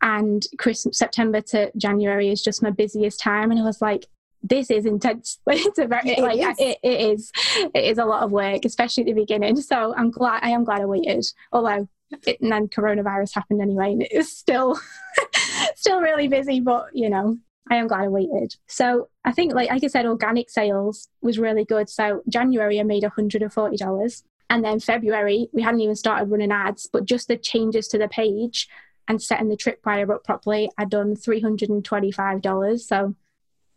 [0.00, 3.50] and Christmas, September to January is just my busiest time.
[3.50, 4.06] And I was like,
[4.42, 5.38] this is intense.
[5.46, 6.56] it's a very, it like is.
[6.58, 7.32] It, it is,
[7.74, 9.56] it is a lot of work, especially at the beginning.
[9.60, 11.24] So I'm glad, I am glad I waited.
[11.52, 11.88] Although,
[12.26, 14.78] it, and then coronavirus happened anyway, and it was still,
[15.76, 16.60] still really busy.
[16.60, 17.38] But you know,
[17.70, 18.56] I am glad I waited.
[18.66, 21.88] So I think, like, like I said, organic sales was really good.
[21.88, 24.22] So January, I made $140.
[24.50, 28.08] And then February, we hadn't even started running ads, but just the changes to the
[28.08, 28.68] page
[29.08, 32.80] and setting the tripwire up properly, I'd done $325.
[32.80, 33.14] So,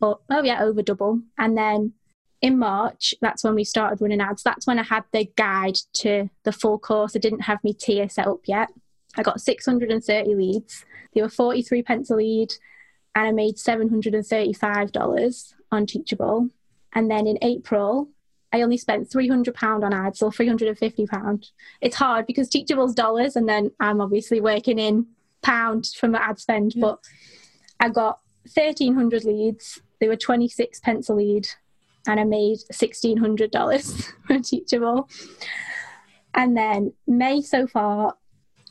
[0.02, 1.22] oh, oh yeah, over double.
[1.38, 1.94] And then
[2.46, 4.44] in March, that's when we started running ads.
[4.44, 7.16] That's when I had the guide to the full course.
[7.16, 8.68] I didn't have my tier set up yet.
[9.16, 10.84] I got 630 leads.
[11.12, 12.52] They were 43 pence a lead,
[13.16, 16.50] and I made $735 on Teachable.
[16.92, 18.10] And then in April,
[18.52, 21.50] I only spent £300 on ads or £350.
[21.80, 25.06] It's hard because Teachable's dollars and then I'm obviously working in
[25.42, 26.80] pounds from my ad spend, mm.
[26.80, 27.00] but
[27.80, 28.20] I got
[28.54, 29.82] 1,300 leads.
[30.00, 31.48] They were 26 pence a lead
[32.06, 35.08] and I made $1,600 for Teachable.
[36.34, 38.14] And then May so far,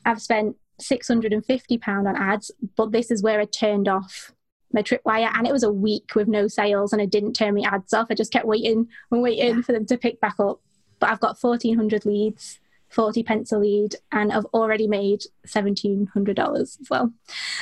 [0.06, 4.32] I've spent £650 on ads, but this is where I turned off
[4.72, 7.68] my tripwire and it was a week with no sales and I didn't turn my
[7.68, 8.08] ads off.
[8.10, 9.62] I just kept waiting and waiting yeah.
[9.62, 10.60] for them to pick back up.
[11.00, 16.78] But I've got 1,400 leads, 40 pence a lead, and I've already made $1,700 as
[16.90, 17.12] well.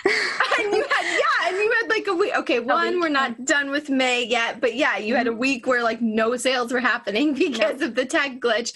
[0.06, 2.38] and you had, yeah, and you had like a week.
[2.38, 5.39] Okay, one, we're not done with May yet, but yeah, you had a mm-hmm.
[5.39, 8.74] week where like no sales were happening because of the tech glitch.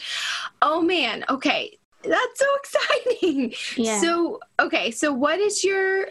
[0.62, 1.78] Oh man, okay.
[2.04, 3.54] That's so exciting.
[3.76, 4.00] Yeah.
[4.00, 6.08] So, okay, so what is your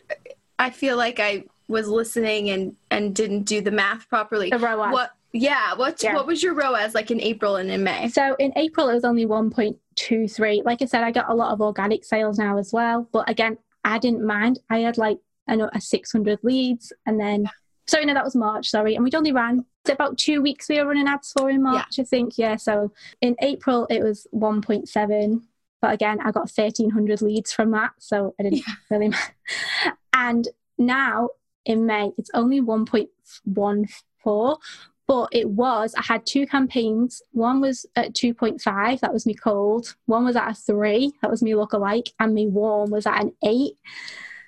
[0.58, 4.50] I feel like I was listening and and didn't do the math properly.
[4.50, 4.92] The ROAS.
[4.92, 5.10] What?
[5.32, 5.74] Yeah.
[5.74, 6.02] What?
[6.02, 6.14] Yeah.
[6.14, 8.08] What was your ROAS like in April and in May?
[8.08, 10.62] So in April it was only one point two three.
[10.64, 13.08] Like I said, I got a lot of organic sales now as well.
[13.12, 14.58] But again, I didn't mind.
[14.68, 17.48] I had like I know a six hundred leads, and then
[17.86, 18.70] sorry, no, that was March.
[18.70, 20.68] Sorry, and we'd only ran about two weeks.
[20.68, 22.02] We were running ads for in March, yeah.
[22.02, 22.38] I think.
[22.38, 22.56] Yeah.
[22.56, 25.42] So in April it was one point seven.
[25.82, 28.74] But again, I got 1,300 leads from that, so I didn't yeah.
[28.90, 29.12] really.
[30.14, 31.28] and now
[31.66, 34.56] in May, it's only 1.14,
[35.06, 37.22] but it was, I had two campaigns.
[37.32, 39.94] One was at 2.5, that was me cold.
[40.06, 43.32] One was at a three, that was me look-alike, and me warm was at an
[43.44, 43.74] eight.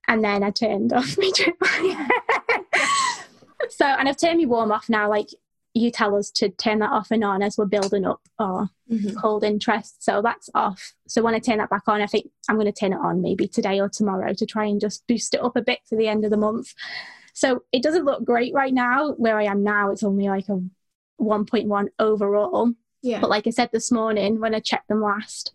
[0.09, 1.57] And then I turned off my trip.
[3.71, 5.09] so, and I've turned me warm off now.
[5.09, 5.29] Like
[5.75, 9.17] you tell us to turn that off and on as we're building up our mm-hmm.
[9.19, 10.03] cold interest.
[10.03, 10.95] So that's off.
[11.07, 13.23] So when I turn that back on, I think I'm going to turn it on
[13.23, 16.09] maybe today or tomorrow to try and just boost it up a bit for the
[16.09, 16.75] end of the month.
[17.35, 19.13] So it doesn't look great right now.
[19.13, 20.61] Where I am now, it's only like a
[21.21, 22.73] 1.1 overall.
[23.03, 23.21] Yeah.
[23.21, 25.53] But like I said this morning when I checked them last,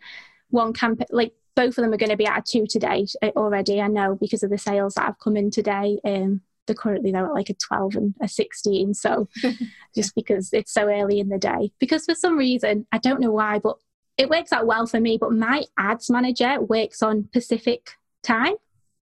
[0.50, 3.32] one campaign, like both of them are going to be at a two today uh,
[3.36, 3.82] already.
[3.82, 6.00] I know because of the sales that have come in today.
[6.04, 9.28] Um, they're currently they're at like a 12 and a 16 so
[9.96, 13.32] just because it's so early in the day because for some reason i don't know
[13.32, 13.78] why but
[14.18, 18.54] it works out well for me but my ads manager works on pacific time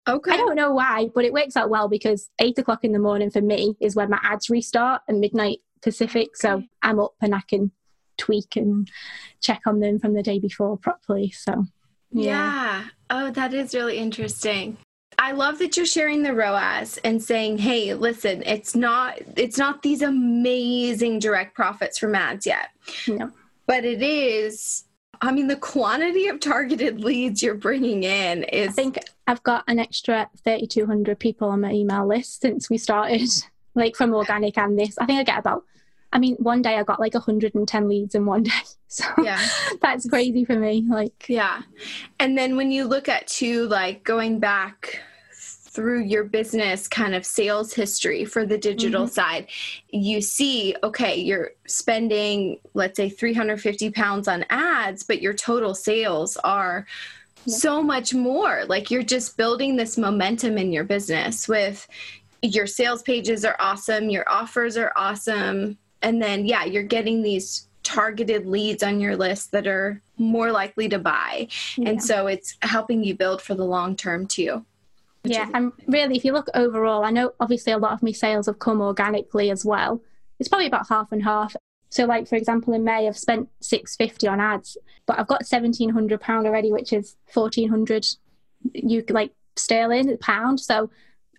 [0.08, 3.00] okay i don't know why but it works out well because 8 o'clock in the
[3.00, 6.34] morning for me is when my ads restart and midnight pacific okay.
[6.36, 7.72] so i'm up and i can
[8.18, 8.90] tweak and
[9.42, 11.66] check on them from the day before properly so
[12.14, 12.82] yeah.
[12.82, 12.84] yeah.
[13.10, 14.78] Oh, that is really interesting.
[15.20, 19.82] I love that you're sharing the ROAS and saying, "Hey, listen, it's not it's not
[19.82, 22.70] these amazing direct profits from ads yet."
[23.08, 23.32] No.
[23.68, 24.86] but it is
[25.24, 28.70] I mean, the quantity of targeted leads you're bringing in is.
[28.70, 33.30] I think I've got an extra 3,200 people on my email list since we started,
[33.76, 34.98] like from organic and this.
[34.98, 35.64] I think I get about,
[36.14, 38.52] I mean, one day I got like 110 leads in one day.
[38.88, 39.46] So yeah,
[39.82, 40.86] that's crazy for me.
[40.88, 41.64] Like, yeah.
[42.20, 45.02] And then when you look at two, like going back
[45.36, 49.14] through your business kind of sales history for the digital mm-hmm.
[49.14, 49.48] side,
[49.90, 56.38] you see, okay, you're spending, let's say, 350 pounds on ads, but your total sales
[56.44, 56.86] are
[57.46, 57.56] yeah.
[57.56, 58.66] so much more.
[58.66, 61.88] Like you're just building this momentum in your business with
[62.44, 65.80] your sales pages are awesome, your offers are awesome.
[66.04, 70.88] And then, yeah, you're getting these targeted leads on your list that are more likely
[70.90, 71.48] to buy.
[71.76, 71.90] Yeah.
[71.90, 74.66] And so it's helping you build for the long term too.
[75.26, 78.48] Yeah, and really, if you look overall, I know obviously a lot of my sales
[78.48, 80.02] have come organically as well.
[80.38, 81.56] It's probably about half and half.
[81.90, 85.46] So, like for example, in May, I've spent six fifty on ads, but I've got
[85.46, 88.06] seventeen hundred pound already, which is fourteen hundred,
[88.74, 90.60] you like sterling pound.
[90.60, 90.90] So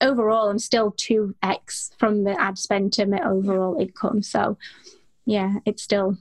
[0.01, 4.23] overall, I'm still two x from the ad spend to my overall income.
[4.23, 4.59] So,
[5.27, 6.17] yeah, it's still,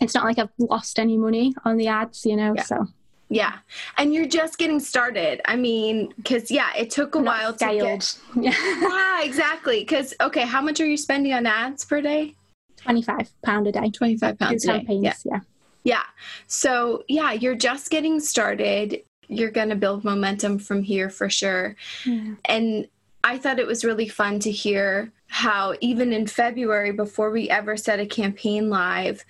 [0.00, 2.54] it's not like I've lost any money on the ads, you know.
[2.56, 2.62] Yeah.
[2.62, 2.86] So
[3.30, 3.58] yeah.
[3.96, 5.40] And you're just getting started.
[5.44, 8.00] I mean, because, yeah, it took a Not while scaled.
[8.00, 8.54] to get.
[8.56, 9.80] yeah, exactly.
[9.80, 12.34] Because, okay, how much are you spending on ads per day?
[12.80, 13.90] £25 a day.
[13.90, 14.94] 25 pounds a day.
[14.94, 15.12] Yeah.
[15.24, 15.40] yeah.
[15.84, 16.02] Yeah.
[16.46, 19.02] So, yeah, you're just getting started.
[19.28, 21.76] You're going to build momentum from here for sure.
[22.06, 22.34] Yeah.
[22.46, 22.88] And
[23.24, 27.76] I thought it was really fun to hear how, even in February, before we ever
[27.76, 29.24] set a campaign live,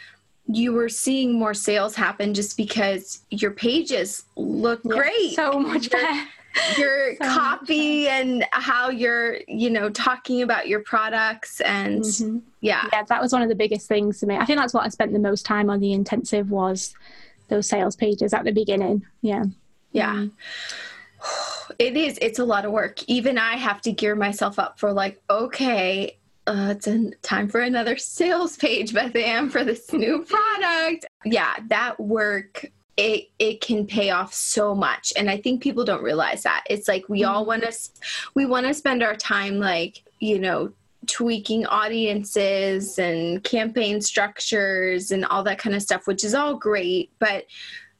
[0.46, 5.34] you were seeing more sales happen just because your pages look yeah, great.
[5.34, 6.26] So much better.
[6.78, 12.38] Your so copy and how you're, you know, talking about your products and mm-hmm.
[12.60, 12.88] yeah.
[12.92, 14.36] Yeah, that was one of the biggest things to me.
[14.36, 16.94] I think that's what I spent the most time on the intensive was
[17.48, 19.04] those sales pages at the beginning.
[19.20, 19.44] Yeah.
[19.92, 20.14] Yeah.
[20.14, 20.34] Mm-hmm.
[21.78, 22.18] It is.
[22.22, 23.04] It's a lot of work.
[23.08, 27.60] Even I have to gear myself up for like, okay, uh, it's a time for
[27.60, 31.06] another sales page, Beth Anne, for this new product.
[31.26, 32.64] Yeah, that work
[32.98, 36.88] it it can pay off so much and i think people don't realize that it's
[36.88, 37.72] like we all want to
[38.34, 40.70] we want to spend our time like you know
[41.06, 47.10] tweaking audiences and campaign structures and all that kind of stuff which is all great
[47.20, 47.46] but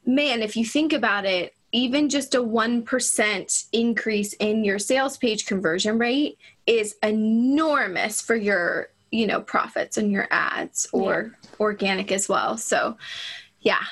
[0.05, 5.45] man if you think about it even just a 1% increase in your sales page
[5.45, 11.49] conversion rate is enormous for your you know profits and your ads or yeah.
[11.59, 12.57] organic as well.
[12.57, 12.97] So
[13.61, 13.83] yeah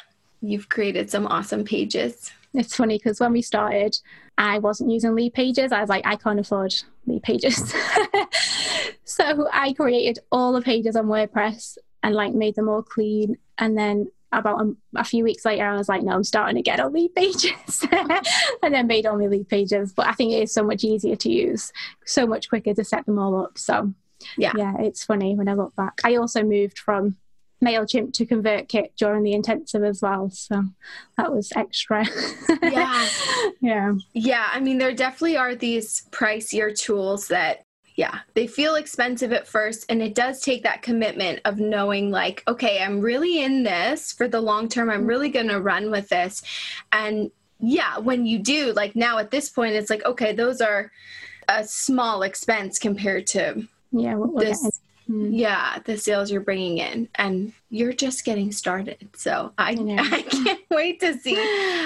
[0.42, 2.32] you've created some awesome pages.
[2.54, 3.98] It's funny because when we started
[4.40, 5.72] i wasn't using Leadpages.
[5.72, 6.76] I was like i can't afford
[7.08, 7.74] Leadpages.
[9.18, 13.38] So i created all the pages on wordpress and like made them all clean.
[13.58, 16.62] And then about a, a, few weeks later, I was like, no, I'm starting to
[16.62, 17.88] get on Leadpages.
[18.64, 19.94] and then made only Leadpages.
[19.96, 21.72] But I think it is so much easier to use,
[22.06, 23.58] so much quicker to set them all up.
[23.58, 23.94] So,
[24.38, 26.02] yeah, yeah it's funny when I look back.
[26.04, 27.16] I also moved from
[27.64, 30.30] MailChimp to ConvertKit during the intensive as well.
[30.30, 30.64] So
[31.18, 32.06] that was extra.
[32.62, 33.08] yeah.
[33.60, 33.94] Yeah.
[34.14, 34.48] Yeah.
[34.52, 37.66] I mean, there definitely are these pricier tools that
[37.98, 39.84] yeah, they feel expensive at first.
[39.90, 44.28] And it does take that commitment of knowing, like, okay, I'm really in this for
[44.28, 44.92] the long term.
[44.92, 46.44] I'm really going to run with this.
[46.92, 50.92] And yeah, when you do, like now at this point, it's like, okay, those are
[51.50, 54.64] a small expense compared to yeah, this.
[55.10, 55.34] Mm-hmm.
[55.34, 59.08] Yeah, the sales you're bringing in, and you're just getting started.
[59.16, 59.72] So I,
[60.12, 61.36] I can't wait to see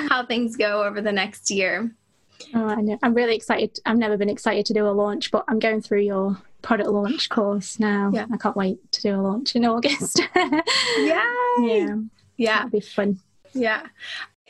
[0.09, 1.91] how things go over the next year.
[2.53, 2.97] Oh, I know.
[3.03, 3.79] I'm really excited.
[3.85, 7.29] I've never been excited to do a launch, but I'm going through your product launch
[7.29, 8.11] course now.
[8.13, 8.25] Yeah.
[8.31, 10.21] I can't wait to do a launch in August.
[10.35, 10.61] yeah.
[11.59, 11.95] Yeah.
[12.37, 12.59] Yeah.
[12.59, 13.19] It'll be fun.
[13.53, 13.87] Yeah.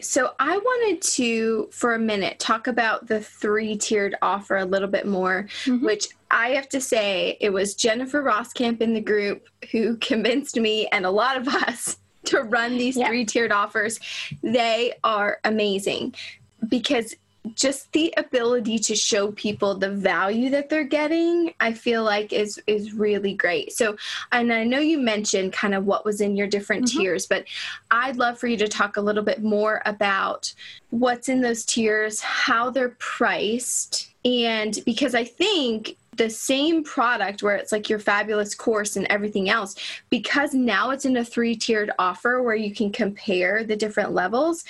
[0.01, 4.87] So I wanted to, for a minute, talk about the three tiered offer a little
[4.87, 5.85] bit more, mm-hmm.
[5.85, 10.87] which I have to say it was Jennifer Rosskamp in the group who convinced me
[10.87, 13.07] and a lot of us to run these yeah.
[13.07, 13.99] three tiered offers.
[14.41, 16.15] They are amazing
[16.67, 17.15] because
[17.55, 22.61] just the ability to show people the value that they're getting i feel like is
[22.67, 23.95] is really great so
[24.31, 26.99] and i know you mentioned kind of what was in your different mm-hmm.
[26.99, 27.43] tiers but
[27.91, 30.53] i'd love for you to talk a little bit more about
[30.91, 37.55] what's in those tiers how they're priced and because i think the same product where
[37.55, 39.75] it's like your fabulous course and everything else
[40.09, 44.63] because now it's in a three tiered offer where you can compare the different levels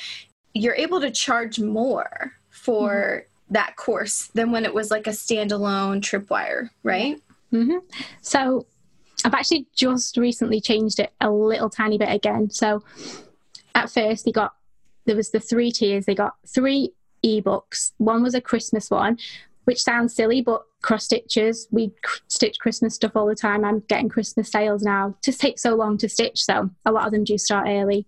[0.53, 3.53] you're able to charge more for mm-hmm.
[3.53, 7.19] that course than when it was like a standalone tripwire, right?
[7.51, 7.77] Mm-hmm.
[8.21, 8.65] So
[9.25, 12.49] I've actually just recently changed it a little tiny bit again.
[12.49, 12.83] So
[13.73, 14.53] at first they got
[15.05, 16.05] there was the three tiers.
[16.05, 16.93] They got three
[17.25, 17.91] ebooks.
[17.97, 19.17] One was a Christmas one,
[19.63, 21.67] which sounds silly, but cross stitches.
[21.71, 21.91] We
[22.27, 23.65] stitch Christmas stuff all the time.
[23.65, 25.09] I'm getting Christmas sales now.
[25.09, 28.05] It just takes so long to stitch, so a lot of them do start early.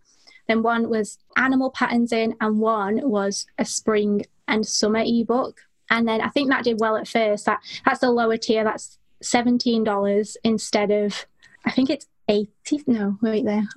[0.53, 5.61] Then one was animal patterns in, and one was a spring and summer ebook.
[5.89, 7.47] And then I think that did well at first.
[7.47, 8.63] That that's the lower tier.
[8.63, 11.25] That's seventeen dollars instead of
[11.65, 13.67] I think it's 80 no wait there.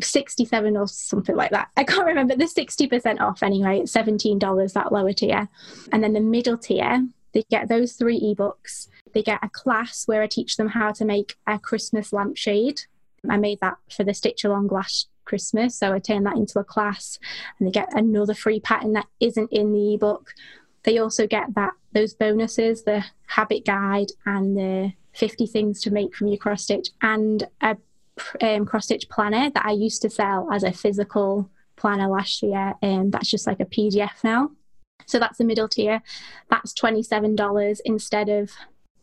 [0.00, 1.68] 67 or something like that.
[1.76, 2.34] I can't remember.
[2.34, 3.80] The 60% off anyway.
[3.80, 5.48] It's $17 that lower tier.
[5.90, 8.88] And then the middle tier they get those three ebooks.
[9.12, 12.82] They get a class where i teach them how to make a christmas lampshade.
[13.28, 16.64] I made that for the stitch along last christmas so i turn that into a
[16.64, 17.18] class
[17.58, 20.32] and they get another free pattern that isn't in the ebook
[20.84, 26.14] they also get that those bonuses the habit guide and the 50 things to make
[26.14, 27.76] from your cross stitch and a
[28.40, 32.74] um, cross stitch planner that I used to sell as a physical planner last year,
[32.82, 34.50] and um, that's just like a PDF now.
[35.06, 36.02] So that's the middle tier.
[36.50, 38.50] That's $27 instead of,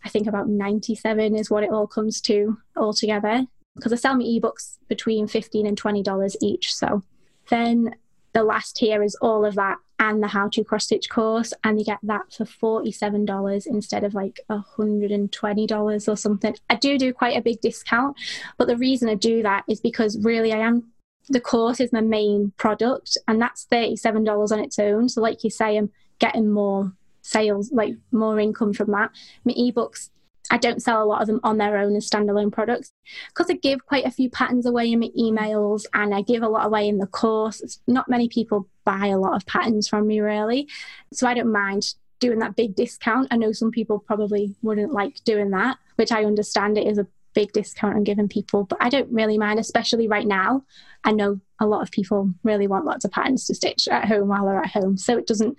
[0.03, 3.45] I think, about 97 is what it all comes to altogether.
[3.75, 6.73] Because I sell my ebooks between 15 and $20 each.
[6.73, 7.03] So
[7.49, 7.95] then
[8.33, 11.77] the last tier is all of that and the how to cross stitch course and
[11.77, 16.55] you get that for $47 instead of like $120 or something.
[16.69, 18.17] I do do quite a big discount
[18.57, 20.91] but the reason i do that is because really i am
[21.29, 25.07] the course is my main product and that's $37 on its own.
[25.07, 29.11] So like you say i'm getting more sales like more income from that.
[29.45, 30.09] My ebooks
[30.49, 32.91] I don't sell a lot of them on their own as standalone products
[33.27, 36.49] because I give quite a few patterns away in my emails and I give a
[36.49, 37.79] lot away in the course.
[37.87, 40.67] Not many people buy a lot of patterns from me, really.
[41.13, 43.27] So I don't mind doing that big discount.
[43.31, 47.07] I know some people probably wouldn't like doing that, which I understand it is a
[47.33, 50.63] big discount I'm giving people, but I don't really mind, especially right now.
[51.03, 54.27] I know a lot of people really want lots of patterns to stitch at home
[54.27, 55.57] while they're at home, so it doesn't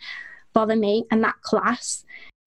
[0.52, 1.04] bother me.
[1.10, 2.04] And that class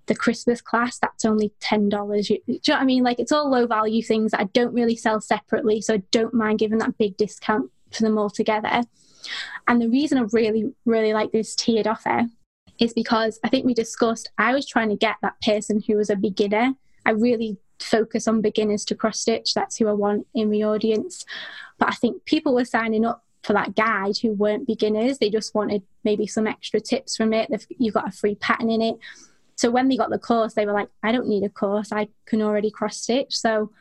[0.08, 2.30] the Christmas class, that's only $10.
[2.30, 3.04] You, do you know what I mean?
[3.04, 5.82] Like it's all low value things that I don't really sell separately.
[5.82, 8.84] So I don't mind giving that big discount for them all together.
[9.68, 12.26] And the reason I really, really like this tiered offer
[12.80, 16.10] is because I think we discussed I was trying to get that person who was
[16.10, 16.74] a beginner.
[17.06, 19.54] I really focus on beginners to cross stitch.
[19.54, 21.26] That's who I want in the audience.
[21.80, 25.20] But I think people were signing up for that guide who weren't beginners.
[25.20, 27.50] They just wanted maybe some extra tips from it.
[27.78, 28.96] You've got a free pattern in it
[29.56, 31.92] so when they got the course, they were like, I don't need a course.
[31.92, 33.38] I can already cross stitch.
[33.38, 33.72] So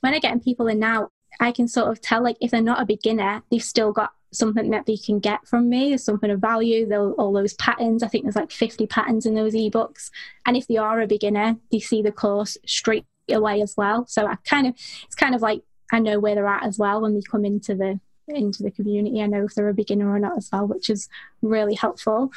[0.00, 1.10] when I get people in now,
[1.40, 4.70] I can sort of tell like if they're not a beginner, they've still got something
[4.70, 5.90] that they can get from me.
[5.90, 6.86] There's something of value.
[6.86, 8.02] They'll all those patterns.
[8.02, 10.10] I think there's like 50 patterns in those ebooks.
[10.46, 14.06] And if they are a beginner, they see the course straight away as well.
[14.06, 15.62] So I kind of it's kind of like
[15.92, 19.22] I know where they're at as well when they come into the into the community.
[19.22, 21.08] I know if they're a beginner or not as well, which is
[21.42, 22.32] really helpful.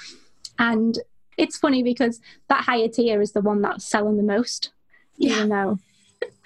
[0.59, 0.97] And
[1.37, 4.71] it's funny because that higher tier is the one that's selling the most,
[5.17, 5.35] yeah.
[5.35, 5.79] even though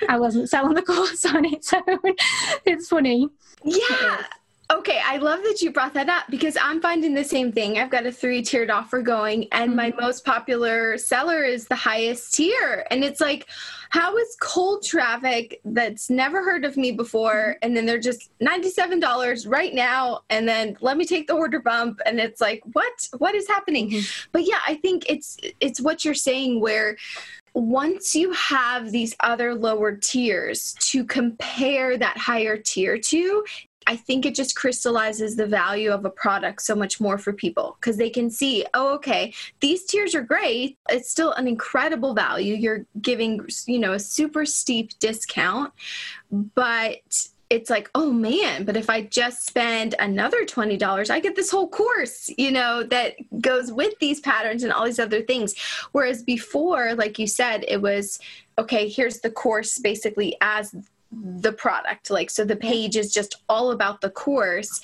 [0.08, 1.84] I wasn't selling the course on its own.
[2.66, 3.30] it's funny.
[3.64, 4.24] Yeah.
[4.72, 7.80] Okay, I love that you brought that up because I'm finding the same thing.
[7.80, 9.76] I've got a three tiered offer going, and mm-hmm.
[9.76, 12.86] my most popular seller is the highest tier.
[12.92, 13.48] And it's like,
[13.90, 17.60] how is cold traffic that's never heard of me before, mm-hmm.
[17.64, 22.00] and then they're just $97 right now, and then let me take the order bump,
[22.06, 23.10] and it's like, what?
[23.18, 23.90] What is happening?
[23.90, 24.30] Mm-hmm.
[24.34, 26.96] But yeah, I think it's it's what you're saying where
[27.54, 33.44] once you have these other lower tiers to compare that higher tier to,
[33.90, 37.76] I think it just crystallizes the value of a product so much more for people
[37.82, 40.78] because they can see, oh, okay, these tiers are great.
[40.90, 42.54] It's still an incredible value.
[42.54, 45.74] You're giving, you know, a super steep discount,
[46.30, 47.00] but
[47.50, 51.68] it's like, oh man, but if I just spend another $20, I get this whole
[51.68, 55.56] course, you know, that goes with these patterns and all these other things.
[55.94, 58.20] Whereas before, like you said, it was,
[58.60, 60.76] okay, here's the course basically as
[61.12, 64.82] the product like so the page is just all about the course.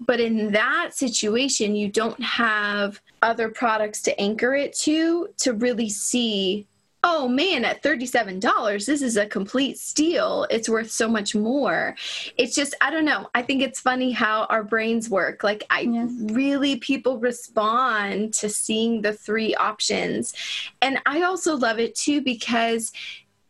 [0.00, 5.88] But in that situation you don't have other products to anchor it to to really
[5.88, 6.66] see
[7.04, 10.46] oh man at $37 this is a complete steal.
[10.50, 11.94] It's worth so much more.
[12.36, 13.28] It's just i don't know.
[13.34, 15.44] I think it's funny how our brains work.
[15.44, 16.08] Like i yeah.
[16.22, 20.34] really people respond to seeing the three options.
[20.82, 22.92] And i also love it too because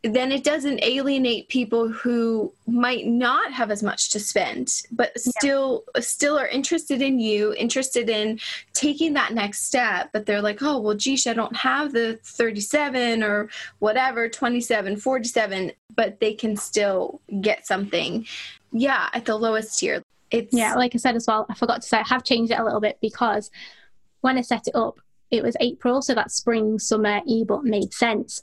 [0.03, 5.83] then it doesn't alienate people who might not have as much to spend but still
[5.93, 6.01] yeah.
[6.01, 8.39] still are interested in you interested in
[8.73, 10.09] taking that next step.
[10.13, 15.71] But they're like oh well geez i don't have the 37 or whatever 27 47
[15.95, 18.25] but they can still get something.
[18.71, 20.01] Yeah at the lowest tier.
[20.31, 22.59] It's yeah like i said as well i forgot to say i have changed it
[22.59, 23.49] a little bit because
[24.21, 24.99] when i set it up
[25.31, 28.41] it was april so that spring summer ebook made sense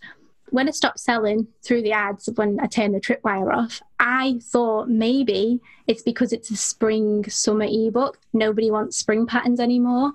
[0.51, 4.89] when I stopped selling through the ads when I turned the tripwire off, I thought
[4.89, 8.19] maybe it's because it's a spring summer ebook.
[8.33, 10.13] Nobody wants spring patterns anymore.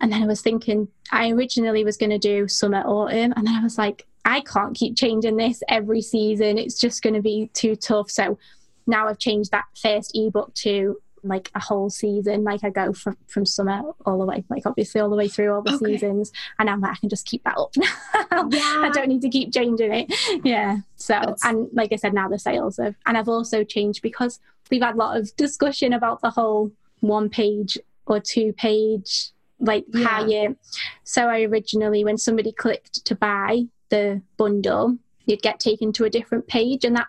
[0.00, 3.34] And then I was thinking, I originally was going to do summer autumn.
[3.36, 6.58] And then I was like, I can't keep changing this every season.
[6.58, 8.10] It's just going to be too tough.
[8.10, 8.38] So
[8.86, 12.44] now I've changed that first ebook to like a whole season.
[12.44, 15.52] Like I go from from summer all the way, like obviously all the way through
[15.52, 15.92] all the okay.
[15.92, 17.74] seasons, and I'm like I can just keep that up.
[17.76, 18.80] yeah.
[18.82, 20.44] I don't need to keep changing it.
[20.44, 20.78] Yeah.
[20.96, 21.44] So That's...
[21.44, 24.40] and like I said, now the sales have, and I've also changed because
[24.70, 29.84] we've had a lot of discussion about the whole one page or two page like
[29.92, 30.06] yeah.
[30.06, 30.56] how you.
[31.04, 34.96] So I originally, when somebody clicked to buy the bundle,
[35.26, 37.08] you'd get taken to a different page, and that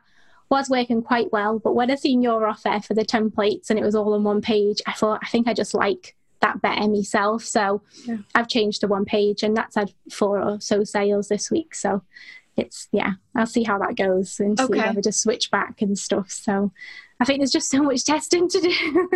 [0.52, 1.60] was working quite well.
[1.60, 4.42] But when I seen your offer for the templates and it was all on one
[4.42, 7.44] page, I thought I think I just like that better myself.
[7.44, 8.18] So yeah.
[8.36, 11.74] I've changed to one page and that's had four or so sales this week.
[11.74, 12.04] So
[12.58, 14.74] it's yeah, I'll see how that goes and okay.
[14.74, 16.30] see whether to switch back and stuff.
[16.30, 16.74] So
[17.22, 19.10] I think there's just so much testing to do.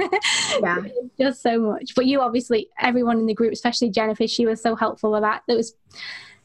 [0.64, 0.84] yeah.
[1.20, 1.96] just so much.
[1.96, 5.44] But you obviously everyone in the group, especially Jennifer, she was so helpful with that.
[5.50, 5.76] That was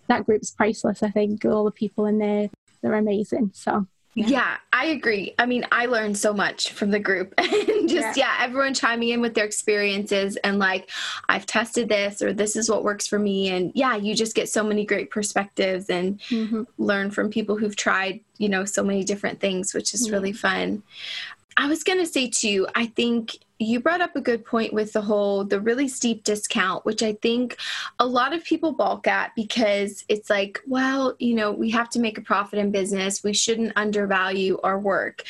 [0.09, 1.45] that group's priceless, I think.
[1.45, 2.51] All the people in there,
[2.83, 3.53] they're amazing.
[3.55, 4.27] So yeah.
[4.27, 4.57] yeah.
[4.73, 5.35] I agree.
[5.39, 8.27] I mean, I learned so much from the group and just, yeah.
[8.27, 8.37] yeah.
[8.41, 10.91] everyone chiming in with their experiences and like,
[11.29, 13.51] I've tested this or this is what works for me.
[13.51, 16.63] And yeah, you just get so many great perspectives and mm-hmm.
[16.79, 20.83] learn from people who've tried, you know, so many different things, which is really fun.
[21.61, 24.95] I was going to say too, I think you brought up a good point with
[24.95, 27.59] the whole the really steep discount which i think
[27.99, 32.01] a lot of people balk at because it's like well you know we have to
[32.01, 33.23] make a profit in business.
[33.23, 35.25] We shouldn't undervalue our work.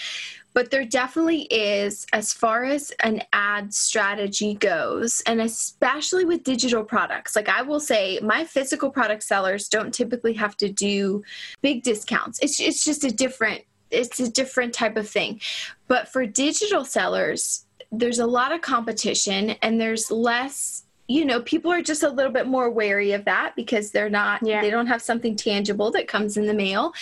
[0.53, 6.85] But there definitely is as far as an ad strategy goes and especially with digital
[6.85, 7.35] products.
[7.35, 11.24] Like i will say my physical product sellers don't typically have to do
[11.62, 12.39] big discounts.
[12.41, 15.41] It's, it's just a different it's a different type of thing
[15.88, 21.72] but for digital sellers there's a lot of competition and there's less you know people
[21.72, 24.61] are just a little bit more wary of that because they're not yeah.
[24.61, 26.93] they don't have something tangible that comes in the mail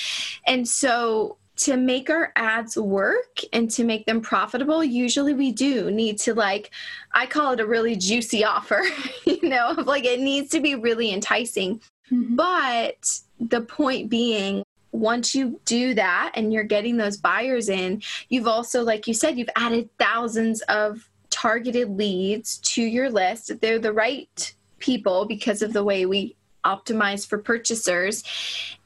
[0.47, 5.91] and so to make our ads work and to make them profitable usually we do
[5.91, 6.71] need to like
[7.13, 8.83] i call it a really juicy offer
[9.25, 11.79] you know like it needs to be really enticing
[12.11, 12.35] mm-hmm.
[12.35, 14.63] but the point being
[14.93, 19.39] once you do that and you're getting those buyers in, you've also, like you said,
[19.39, 23.61] you've added thousands of targeted leads to your list.
[23.61, 28.25] They're the right people because of the way we optimize for purchasers.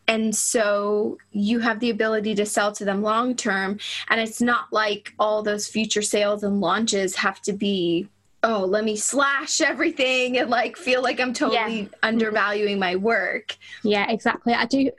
[0.08, 3.78] And so you have the ability to sell to them long term.
[4.08, 8.08] And it's not like all those future sales and launches have to be
[8.42, 11.88] oh, let me slash everything and like feel like I'm totally yeah.
[12.02, 13.56] undervaluing my work.
[13.82, 14.52] Yeah, exactly.
[14.52, 14.90] I do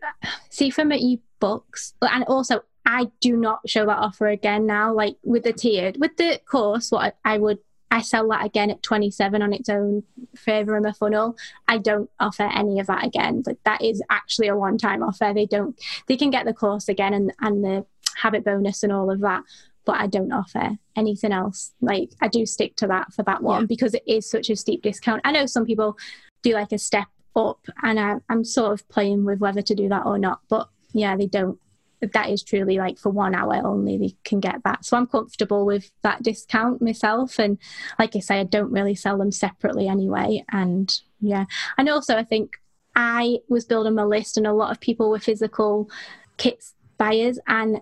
[0.49, 4.93] see from my ebooks, and also I do not show that offer again now.
[4.93, 7.59] Like with the tiered, with the course, what I, I would.
[7.91, 10.01] I sell that again at 27 on its own
[10.35, 11.37] further in my funnel.
[11.67, 13.43] I don't offer any of that again.
[13.45, 15.31] Like that is actually a one-time offer.
[15.31, 15.79] They don't.
[16.07, 17.85] They can get the course again and and the
[18.15, 19.43] habit bonus and all of that
[19.85, 21.73] but I don't offer anything else.
[21.81, 23.67] Like I do stick to that for that one yeah.
[23.67, 25.21] because it is such a steep discount.
[25.23, 25.97] I know some people
[26.41, 29.89] do like a step up, and I, I'm sort of playing with whether to do
[29.89, 30.41] that or not.
[30.49, 31.59] But yeah, they don't.
[32.01, 34.83] That is truly like for one hour only they can get that.
[34.83, 37.39] So I'm comfortable with that discount myself.
[37.39, 37.57] And
[37.97, 40.43] like I say, I don't really sell them separately anyway.
[40.51, 41.45] And yeah,
[41.77, 42.57] and also I think
[42.93, 45.89] I was building my list, and a lot of people were physical
[46.37, 47.81] kits buyers, and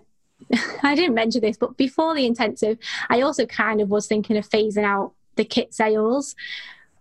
[0.82, 2.78] I didn't mention this, but before the intensive,
[3.08, 6.34] I also kind of was thinking of phasing out the kit sales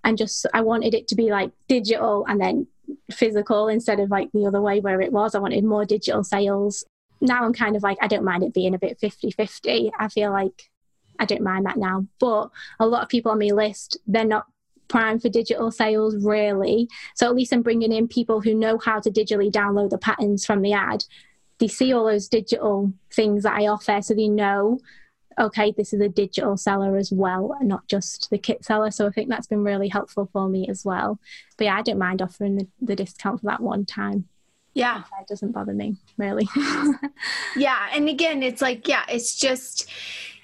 [0.03, 2.67] and just I wanted it to be like digital and then
[3.11, 5.35] physical instead of like the other way where it was.
[5.35, 6.85] I wanted more digital sales.
[7.19, 9.91] Now I'm kind of like, I don't mind it being a bit 50 50.
[9.97, 10.69] I feel like
[11.19, 12.07] I don't mind that now.
[12.19, 14.47] But a lot of people on my list, they're not
[14.87, 16.89] prime for digital sales really.
[17.15, 20.45] So at least I'm bringing in people who know how to digitally download the patterns
[20.45, 21.05] from the ad
[21.61, 24.79] they see all those digital things that I offer, so they know,
[25.39, 28.89] okay, this is a digital seller as well, and not just the kit seller.
[28.89, 31.19] So I think that's been really helpful for me as well.
[31.57, 34.27] But yeah, I don't mind offering the, the discount for that one time.
[34.73, 35.03] Yeah.
[35.19, 36.49] It doesn't bother me, really.
[37.55, 37.89] yeah.
[37.93, 39.87] And again, it's like, yeah, it's just,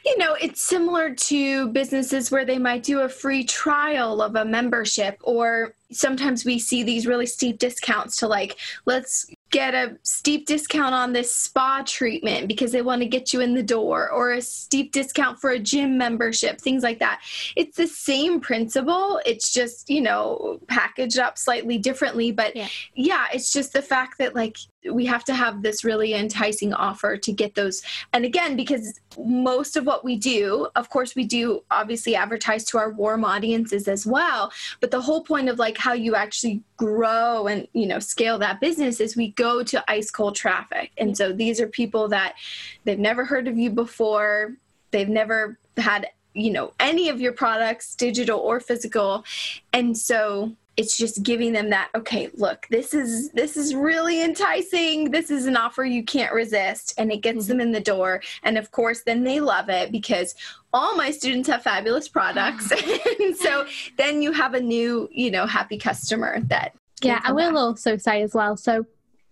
[0.05, 4.45] you know, it's similar to businesses where they might do a free trial of a
[4.45, 10.45] membership, or sometimes we see these really steep discounts to like, let's get a steep
[10.45, 14.31] discount on this spa treatment because they want to get you in the door or
[14.31, 17.21] a steep discount for a gym membership things like that.
[17.55, 23.25] It's the same principle it's just you know packaged up slightly differently but yeah, yeah
[23.33, 24.57] it's just the fact that like
[24.91, 27.81] we have to have this really enticing offer to get those.
[28.13, 32.77] And again because most of what we do of course we do obviously advertise to
[32.77, 34.51] our warm audiences as well.
[34.79, 38.59] But the whole point of like how you actually grow and you know scale that
[38.59, 40.91] business is we go to ice cold traffic.
[40.97, 42.35] And so these are people that
[42.83, 44.53] they've never heard of you before.
[44.91, 49.25] They've never had you know any of your products digital or physical.
[49.73, 55.11] And so it's just giving them that okay look this is this is really enticing.
[55.11, 56.93] This is an offer you can't resist.
[56.97, 57.49] And it gets mm-hmm.
[57.49, 58.21] them in the door.
[58.43, 60.35] And of course then they love it because
[60.71, 62.71] all my students have fabulous products.
[63.19, 63.65] And so
[63.97, 67.55] then you have a new you know happy customer that yeah i will back.
[67.55, 68.55] also say as well.
[68.55, 68.85] So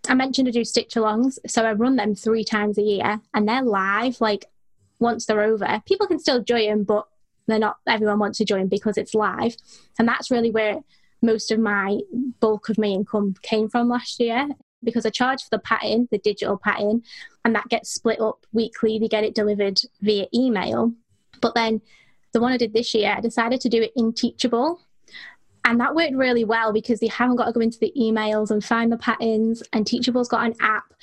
[0.08, 3.48] i mentioned to do stitch alongs so i run them three times a year and
[3.48, 4.46] they're live like
[5.00, 5.82] once they're over.
[5.86, 7.08] People can still join but
[7.48, 9.56] they're not everyone wants to join because it's live.
[10.00, 10.82] And that's really where
[11.26, 12.00] most of my
[12.40, 14.48] bulk of my income came from last year
[14.84, 17.02] because I charge for the pattern, the digital pattern,
[17.44, 19.00] and that gets split up weekly.
[19.00, 20.94] They get it delivered via email.
[21.42, 21.82] But then
[22.34, 24.80] the one I did this year, I decided to do it in Teachable.
[25.66, 28.64] And that worked really well because they haven't got to go into the emails and
[28.64, 29.64] find the patterns.
[29.74, 30.94] And Teachable's got an app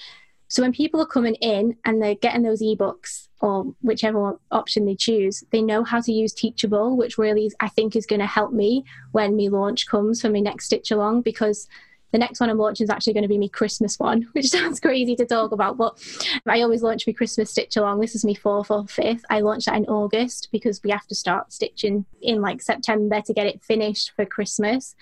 [0.53, 4.95] so when people are coming in and they're getting those ebooks or whichever option they
[4.95, 8.53] choose, they know how to use Teachable, which really I think is going to help
[8.53, 11.69] me when my launch comes for my next stitch along because
[12.11, 14.79] the next one I'm launching is actually going to be my Christmas one, which sounds
[14.79, 15.99] crazy to talk about, but
[16.47, 18.01] I always launch my Christmas stitch along.
[18.01, 19.25] This is my fourth or fifth.
[19.31, 23.33] I launched that in August because we have to start stitching in like September to
[23.33, 24.97] get it finished for Christmas.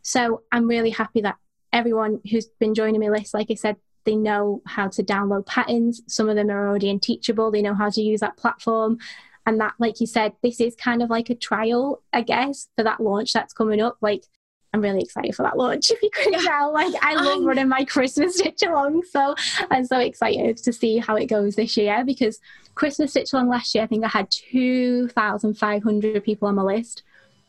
[0.00, 1.36] So I'm really happy that
[1.70, 3.76] everyone who's been joining my list, like I said,
[4.06, 6.00] they know how to download patterns.
[6.06, 7.50] Some of them are already in Teachable.
[7.50, 8.98] They know how to use that platform.
[9.44, 12.82] And that, like you said, this is kind of like a trial, I guess, for
[12.82, 13.98] that launch that's coming up.
[14.00, 14.24] Like,
[14.72, 15.90] I'm really excited for that launch.
[15.90, 19.34] If you couldn't tell, like I love um, running my Christmas stitch along, so
[19.70, 22.04] I'm so excited to see how it goes this year.
[22.04, 22.40] Because
[22.74, 27.04] Christmas stitch along last year, I think I had 2,500 people on my list.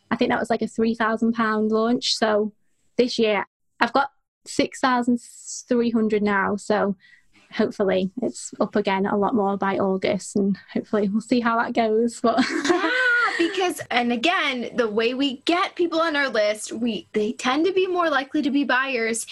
[0.09, 2.15] I think that was like a 3,000 pound launch.
[2.15, 2.53] So
[2.97, 3.45] this year,
[3.79, 4.11] I've got
[4.49, 6.55] 6,300 now.
[6.55, 6.95] So
[7.51, 11.73] hopefully it's up again a lot more by August and hopefully we'll see how that
[11.73, 12.19] goes.
[12.21, 12.91] But yeah,
[13.37, 17.73] because and again, the way we get people on our list, we they tend to
[17.73, 19.25] be more likely to be buyers.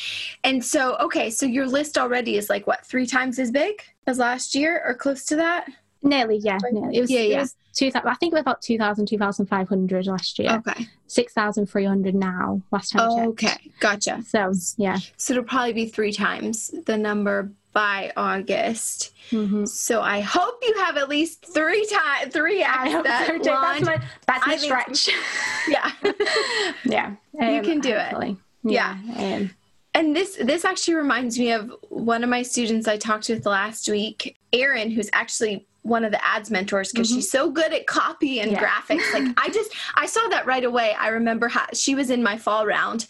[0.44, 4.20] And so okay, so your list already is like what, three times as big as
[4.20, 5.68] last year or close to that?
[6.06, 6.60] Nearly, yeah.
[6.72, 6.98] Nearly.
[6.98, 7.38] It was, yeah, yeah.
[7.38, 10.52] It was 2000, I think it was about 2,000, 2,500 last year.
[10.68, 10.88] Okay.
[11.08, 14.22] 6,300 now, last time oh, Okay, gotcha.
[14.28, 15.00] So, yeah.
[15.18, 19.14] So it'll probably be three times the number by August.
[19.32, 19.66] Mm-hmm.
[19.66, 23.82] So I hope you have at least three times, three I hope that so That's
[23.82, 25.10] my, that's my stretch.
[25.68, 25.92] yeah.
[26.86, 27.16] yeah.
[27.42, 28.38] Um, you can do hopefully.
[28.64, 28.72] it.
[28.72, 28.98] Yeah.
[29.06, 29.36] yeah.
[29.36, 29.52] Um,
[29.94, 33.88] and this this actually reminds me of one of my students I talked with last
[33.90, 37.18] week, Erin, who's actually one of the ads mentors because mm-hmm.
[37.18, 38.64] she's so good at copy and yeah.
[38.64, 39.14] graphics.
[39.14, 40.96] Like I just I saw that right away.
[40.98, 43.06] I remember how she was in my fall round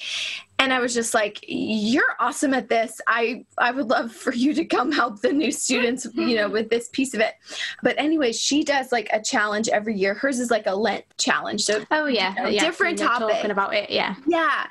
[0.59, 2.99] and I was just like, "You're awesome at this.
[3.07, 6.69] I I would love for you to come help the new students, you know, with
[6.69, 7.35] this piece of it."
[7.81, 10.13] But anyway, she does like a challenge every year.
[10.13, 11.63] Hers is like a Lent challenge.
[11.63, 13.35] So oh yeah, you know, yeah different topic.
[13.35, 14.67] Talking about it, yeah, yeah.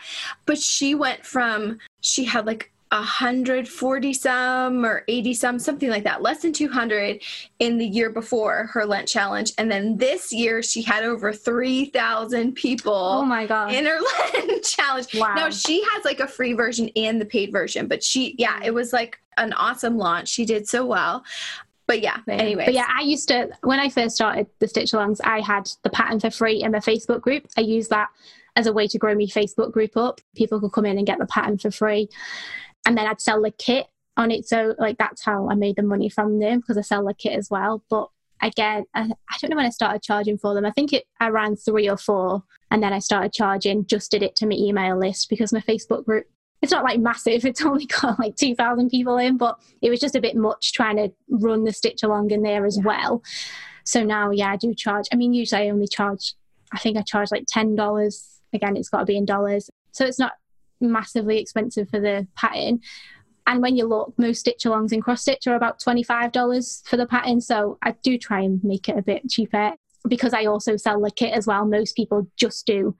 [0.46, 6.22] But she went from she had like 140 some or 80 some, something like that,
[6.22, 7.20] less than 200
[7.58, 9.52] in the year before her Lent challenge.
[9.58, 13.72] And then this year she had over 3,000 people oh my God.
[13.72, 13.98] in her
[14.34, 15.14] Lent challenge.
[15.14, 15.34] Wow.
[15.34, 18.72] Now she has like a free version and the paid version, but she, yeah, it
[18.72, 20.28] was like an awesome launch.
[20.28, 21.24] She did so well.
[21.86, 22.64] But yeah, anyway.
[22.64, 25.90] But yeah, I used to, when I first started the Stitch Alongs, I had the
[25.90, 27.46] pattern for free in my Facebook group.
[27.58, 28.08] I used that
[28.56, 30.20] as a way to grow my Facebook group up.
[30.34, 32.08] People could come in and get the pattern for free
[32.86, 34.46] and then I'd sell the kit on it.
[34.48, 37.32] So like that's how I made the money from them because I sell the kit
[37.32, 37.82] as well.
[37.90, 38.08] But
[38.40, 40.64] again, I, I don't know when I started charging for them.
[40.64, 43.86] I think it I ran three or four, and then I started charging.
[43.86, 46.26] Just did it to my email list because my Facebook group.
[46.62, 47.44] It's not like massive.
[47.44, 50.72] It's only got like two thousand people in, but it was just a bit much
[50.72, 52.84] trying to run the stitch along in there as yeah.
[52.84, 53.22] well.
[53.84, 55.06] So now, yeah, I do charge.
[55.12, 56.34] I mean, usually I only charge.
[56.72, 58.40] I think I charge like ten dollars.
[58.52, 59.68] Again, it's got to be in dollars.
[59.92, 60.32] So it's not
[60.90, 62.80] massively expensive for the pattern.
[63.46, 67.06] And when you look, most stitch alongs in cross stitch are about $25 for the
[67.06, 67.40] pattern.
[67.40, 69.72] So I do try and make it a bit cheaper
[70.08, 71.64] because I also sell the kit as well.
[71.66, 72.96] Most people just do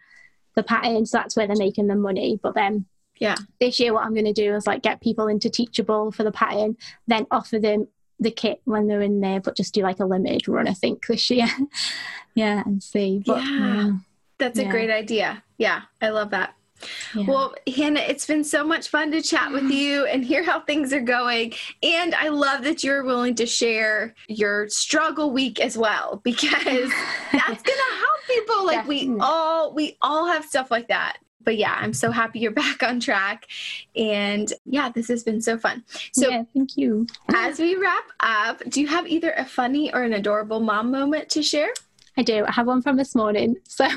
[0.54, 2.38] the pattern, so that's where they're making the money.
[2.42, 2.84] But then
[3.18, 3.36] Yeah.
[3.60, 6.32] this year what I'm going to do is like get people into Teachable for the
[6.32, 6.76] pattern,
[7.06, 7.88] then offer them
[8.20, 11.06] the kit when they're in there, but just do like a limited run, I think,
[11.06, 11.48] this year.
[12.34, 13.22] yeah, and see.
[13.24, 13.92] But Yeah.
[14.38, 15.42] That's a great idea.
[15.58, 16.54] Yeah, I love that.
[17.14, 17.24] Yeah.
[17.26, 20.92] Well, Hannah, it's been so much fun to chat with you and hear how things
[20.92, 21.54] are going.
[21.82, 26.90] And I love that you're willing to share your struggle week as well because
[27.32, 28.66] that's going to help people.
[28.66, 31.18] Like we all we all have stuff like that.
[31.42, 33.46] But yeah, I'm so happy you're back on track.
[33.94, 35.84] And yeah, this has been so fun.
[36.12, 37.06] So yeah, thank you.
[37.34, 41.28] as we wrap up, do you have either a funny or an adorable mom moment
[41.30, 41.72] to share?
[42.16, 42.44] I do.
[42.44, 43.56] I have one from this morning.
[43.66, 43.88] So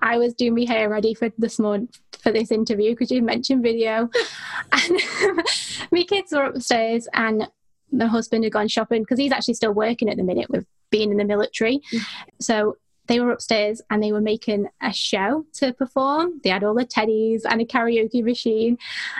[0.00, 1.88] I was doing my hair ready for this morning
[2.22, 4.08] for this interview because you mentioned video,
[4.72, 5.00] and
[5.92, 7.48] my kids were upstairs and
[7.92, 11.10] my husband had gone shopping because he's actually still working at the minute with being
[11.10, 11.80] in the military.
[11.92, 12.00] Mm.
[12.40, 12.76] So
[13.06, 16.40] they were upstairs and they were making a show to perform.
[16.44, 18.78] They had all the teddies and a karaoke machine,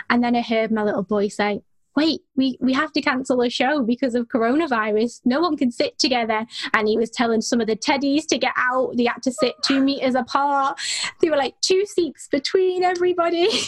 [0.09, 1.61] and then I heard my little boy say.
[1.95, 5.21] Wait, we, we have to cancel a show because of coronavirus.
[5.25, 8.53] No one can sit together and he was telling some of the teddies to get
[8.57, 8.95] out.
[8.95, 10.79] They had to sit two meters apart.
[11.21, 13.47] They were like two seats between everybody.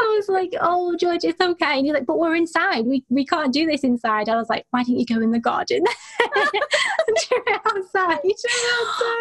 [0.00, 2.86] I was like, "Oh, George, it's okay." And he's like, "But we're inside.
[2.86, 5.38] We we can't do this inside." I was like, "Why don't you go in the
[5.38, 5.84] garden
[6.36, 8.18] and do it outside?"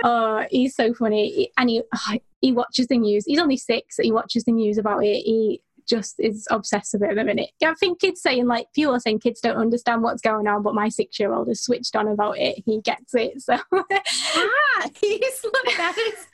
[0.04, 3.26] Oh, he's so funny, and he oh, he watches the news.
[3.26, 3.98] He's only six.
[3.98, 5.24] He watches the news about it.
[5.24, 7.50] He just is obsessed with it at the minute.
[7.64, 10.76] I think kids saying like people are saying kids don't understand what's going on, but
[10.76, 12.62] my six year old is switched on about it.
[12.66, 13.42] He gets it.
[13.42, 16.28] So Ah, he's like, that is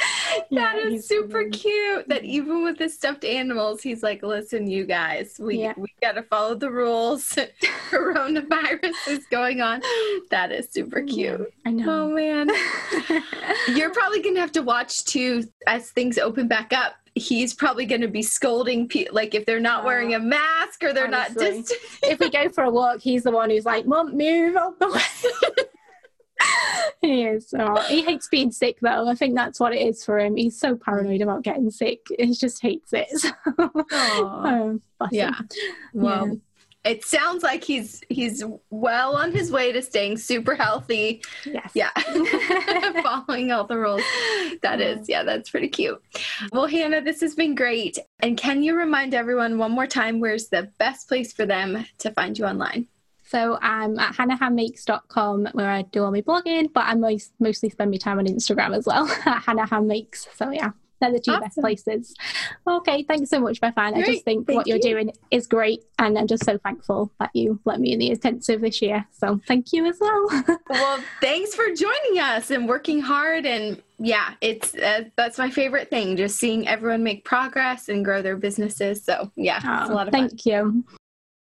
[0.50, 2.08] Yeah, that is super cute.
[2.10, 5.74] That even with the stuffed animals, he's like, "Listen, you guys, we Yeah.
[5.78, 7.38] we got to follow the rules.
[7.90, 9.82] Coronavirus is going on."
[10.32, 11.54] That is super cute.
[11.66, 11.86] I know.
[12.04, 12.50] Oh man,
[13.76, 16.94] you're probably gonna have to watch too as things open back up.
[17.16, 21.06] He's probably gonna be scolding, pe- like if they're not wearing a mask or they're
[21.08, 21.50] Honestly.
[21.52, 21.74] not just.
[22.04, 24.90] if we go for a walk, he's the one who's like, mom move out the
[24.92, 25.66] way."
[27.02, 27.54] he is.
[27.58, 29.08] Oh, he hates being sick, though.
[29.08, 30.36] I think that's what it is for him.
[30.36, 32.06] He's so paranoid about getting sick.
[32.18, 33.08] He just hates it.
[33.92, 35.36] So, um, Yeah.
[35.38, 35.48] him.
[35.94, 36.40] Well,
[36.84, 41.24] it sounds like he's he's well on his way to staying super healthy.
[41.46, 41.72] Yes.
[41.74, 41.92] Yeah.
[43.02, 44.02] Following all the rules.
[44.62, 46.02] That is, yeah, that's pretty cute.
[46.52, 47.98] Well, Hannah, this has been great.
[48.22, 52.12] And can you remind everyone one more time where's the best place for them to
[52.12, 52.88] find you online?
[53.26, 57.90] So I'm at hannahhandmakes.com where I do all my blogging, but I most, mostly spend
[57.92, 60.28] my time on Instagram as well at Hannah Handmakes.
[60.36, 60.72] So yeah,
[61.04, 62.16] they're the two best places.
[62.68, 63.96] Okay, thanks so much, Beth Anne.
[63.96, 64.84] I just think thank what you're you.
[64.84, 68.62] doing is great, and I'm just so thankful that you let me in the intensive
[68.62, 69.06] this year.
[69.12, 70.28] So thank you as well.
[70.70, 73.46] Well, thanks for joining us and working hard.
[73.46, 78.22] And yeah, it's uh, that's my favorite thing, just seeing everyone make progress and grow
[78.22, 79.04] their businesses.
[79.04, 80.30] So yeah, it's a lot of fun.
[80.30, 80.84] thank you.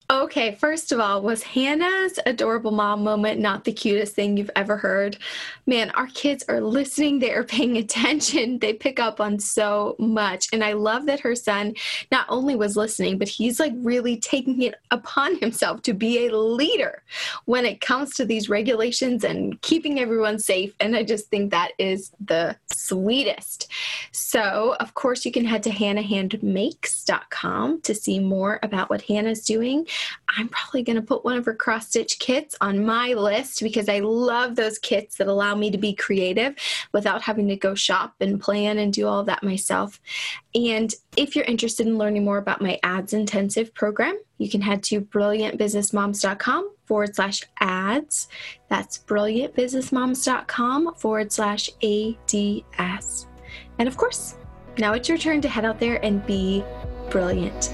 [0.07, 4.77] Okay, first of all, was Hannah's adorable mom moment not the cutest thing you've ever
[4.77, 5.17] heard?
[5.65, 10.47] Man, our kids are listening, they are paying attention, they pick up on so much.
[10.53, 11.73] And I love that her son
[12.11, 16.37] not only was listening, but he's like really taking it upon himself to be a
[16.37, 17.01] leader
[17.45, 20.75] when it comes to these regulations and keeping everyone safe.
[20.79, 23.71] And I just think that is the sweetest.
[24.11, 29.87] So, of course, you can head to hannahhandmakes.com to see more about what Hannah's doing.
[30.37, 33.87] I'm probably going to put one of her cross stitch kits on my list because
[33.89, 36.55] I love those kits that allow me to be creative
[36.91, 39.99] without having to go shop and plan and do all that myself.
[40.53, 44.83] And if you're interested in learning more about my ads intensive program, you can head
[44.83, 48.27] to brilliantbusinessmoms.com forward slash ads.
[48.69, 53.27] That's brilliantbusinessmoms.com forward slash ADS.
[53.79, 54.35] And of course,
[54.77, 56.63] now it's your turn to head out there and be
[57.09, 57.73] brilliant.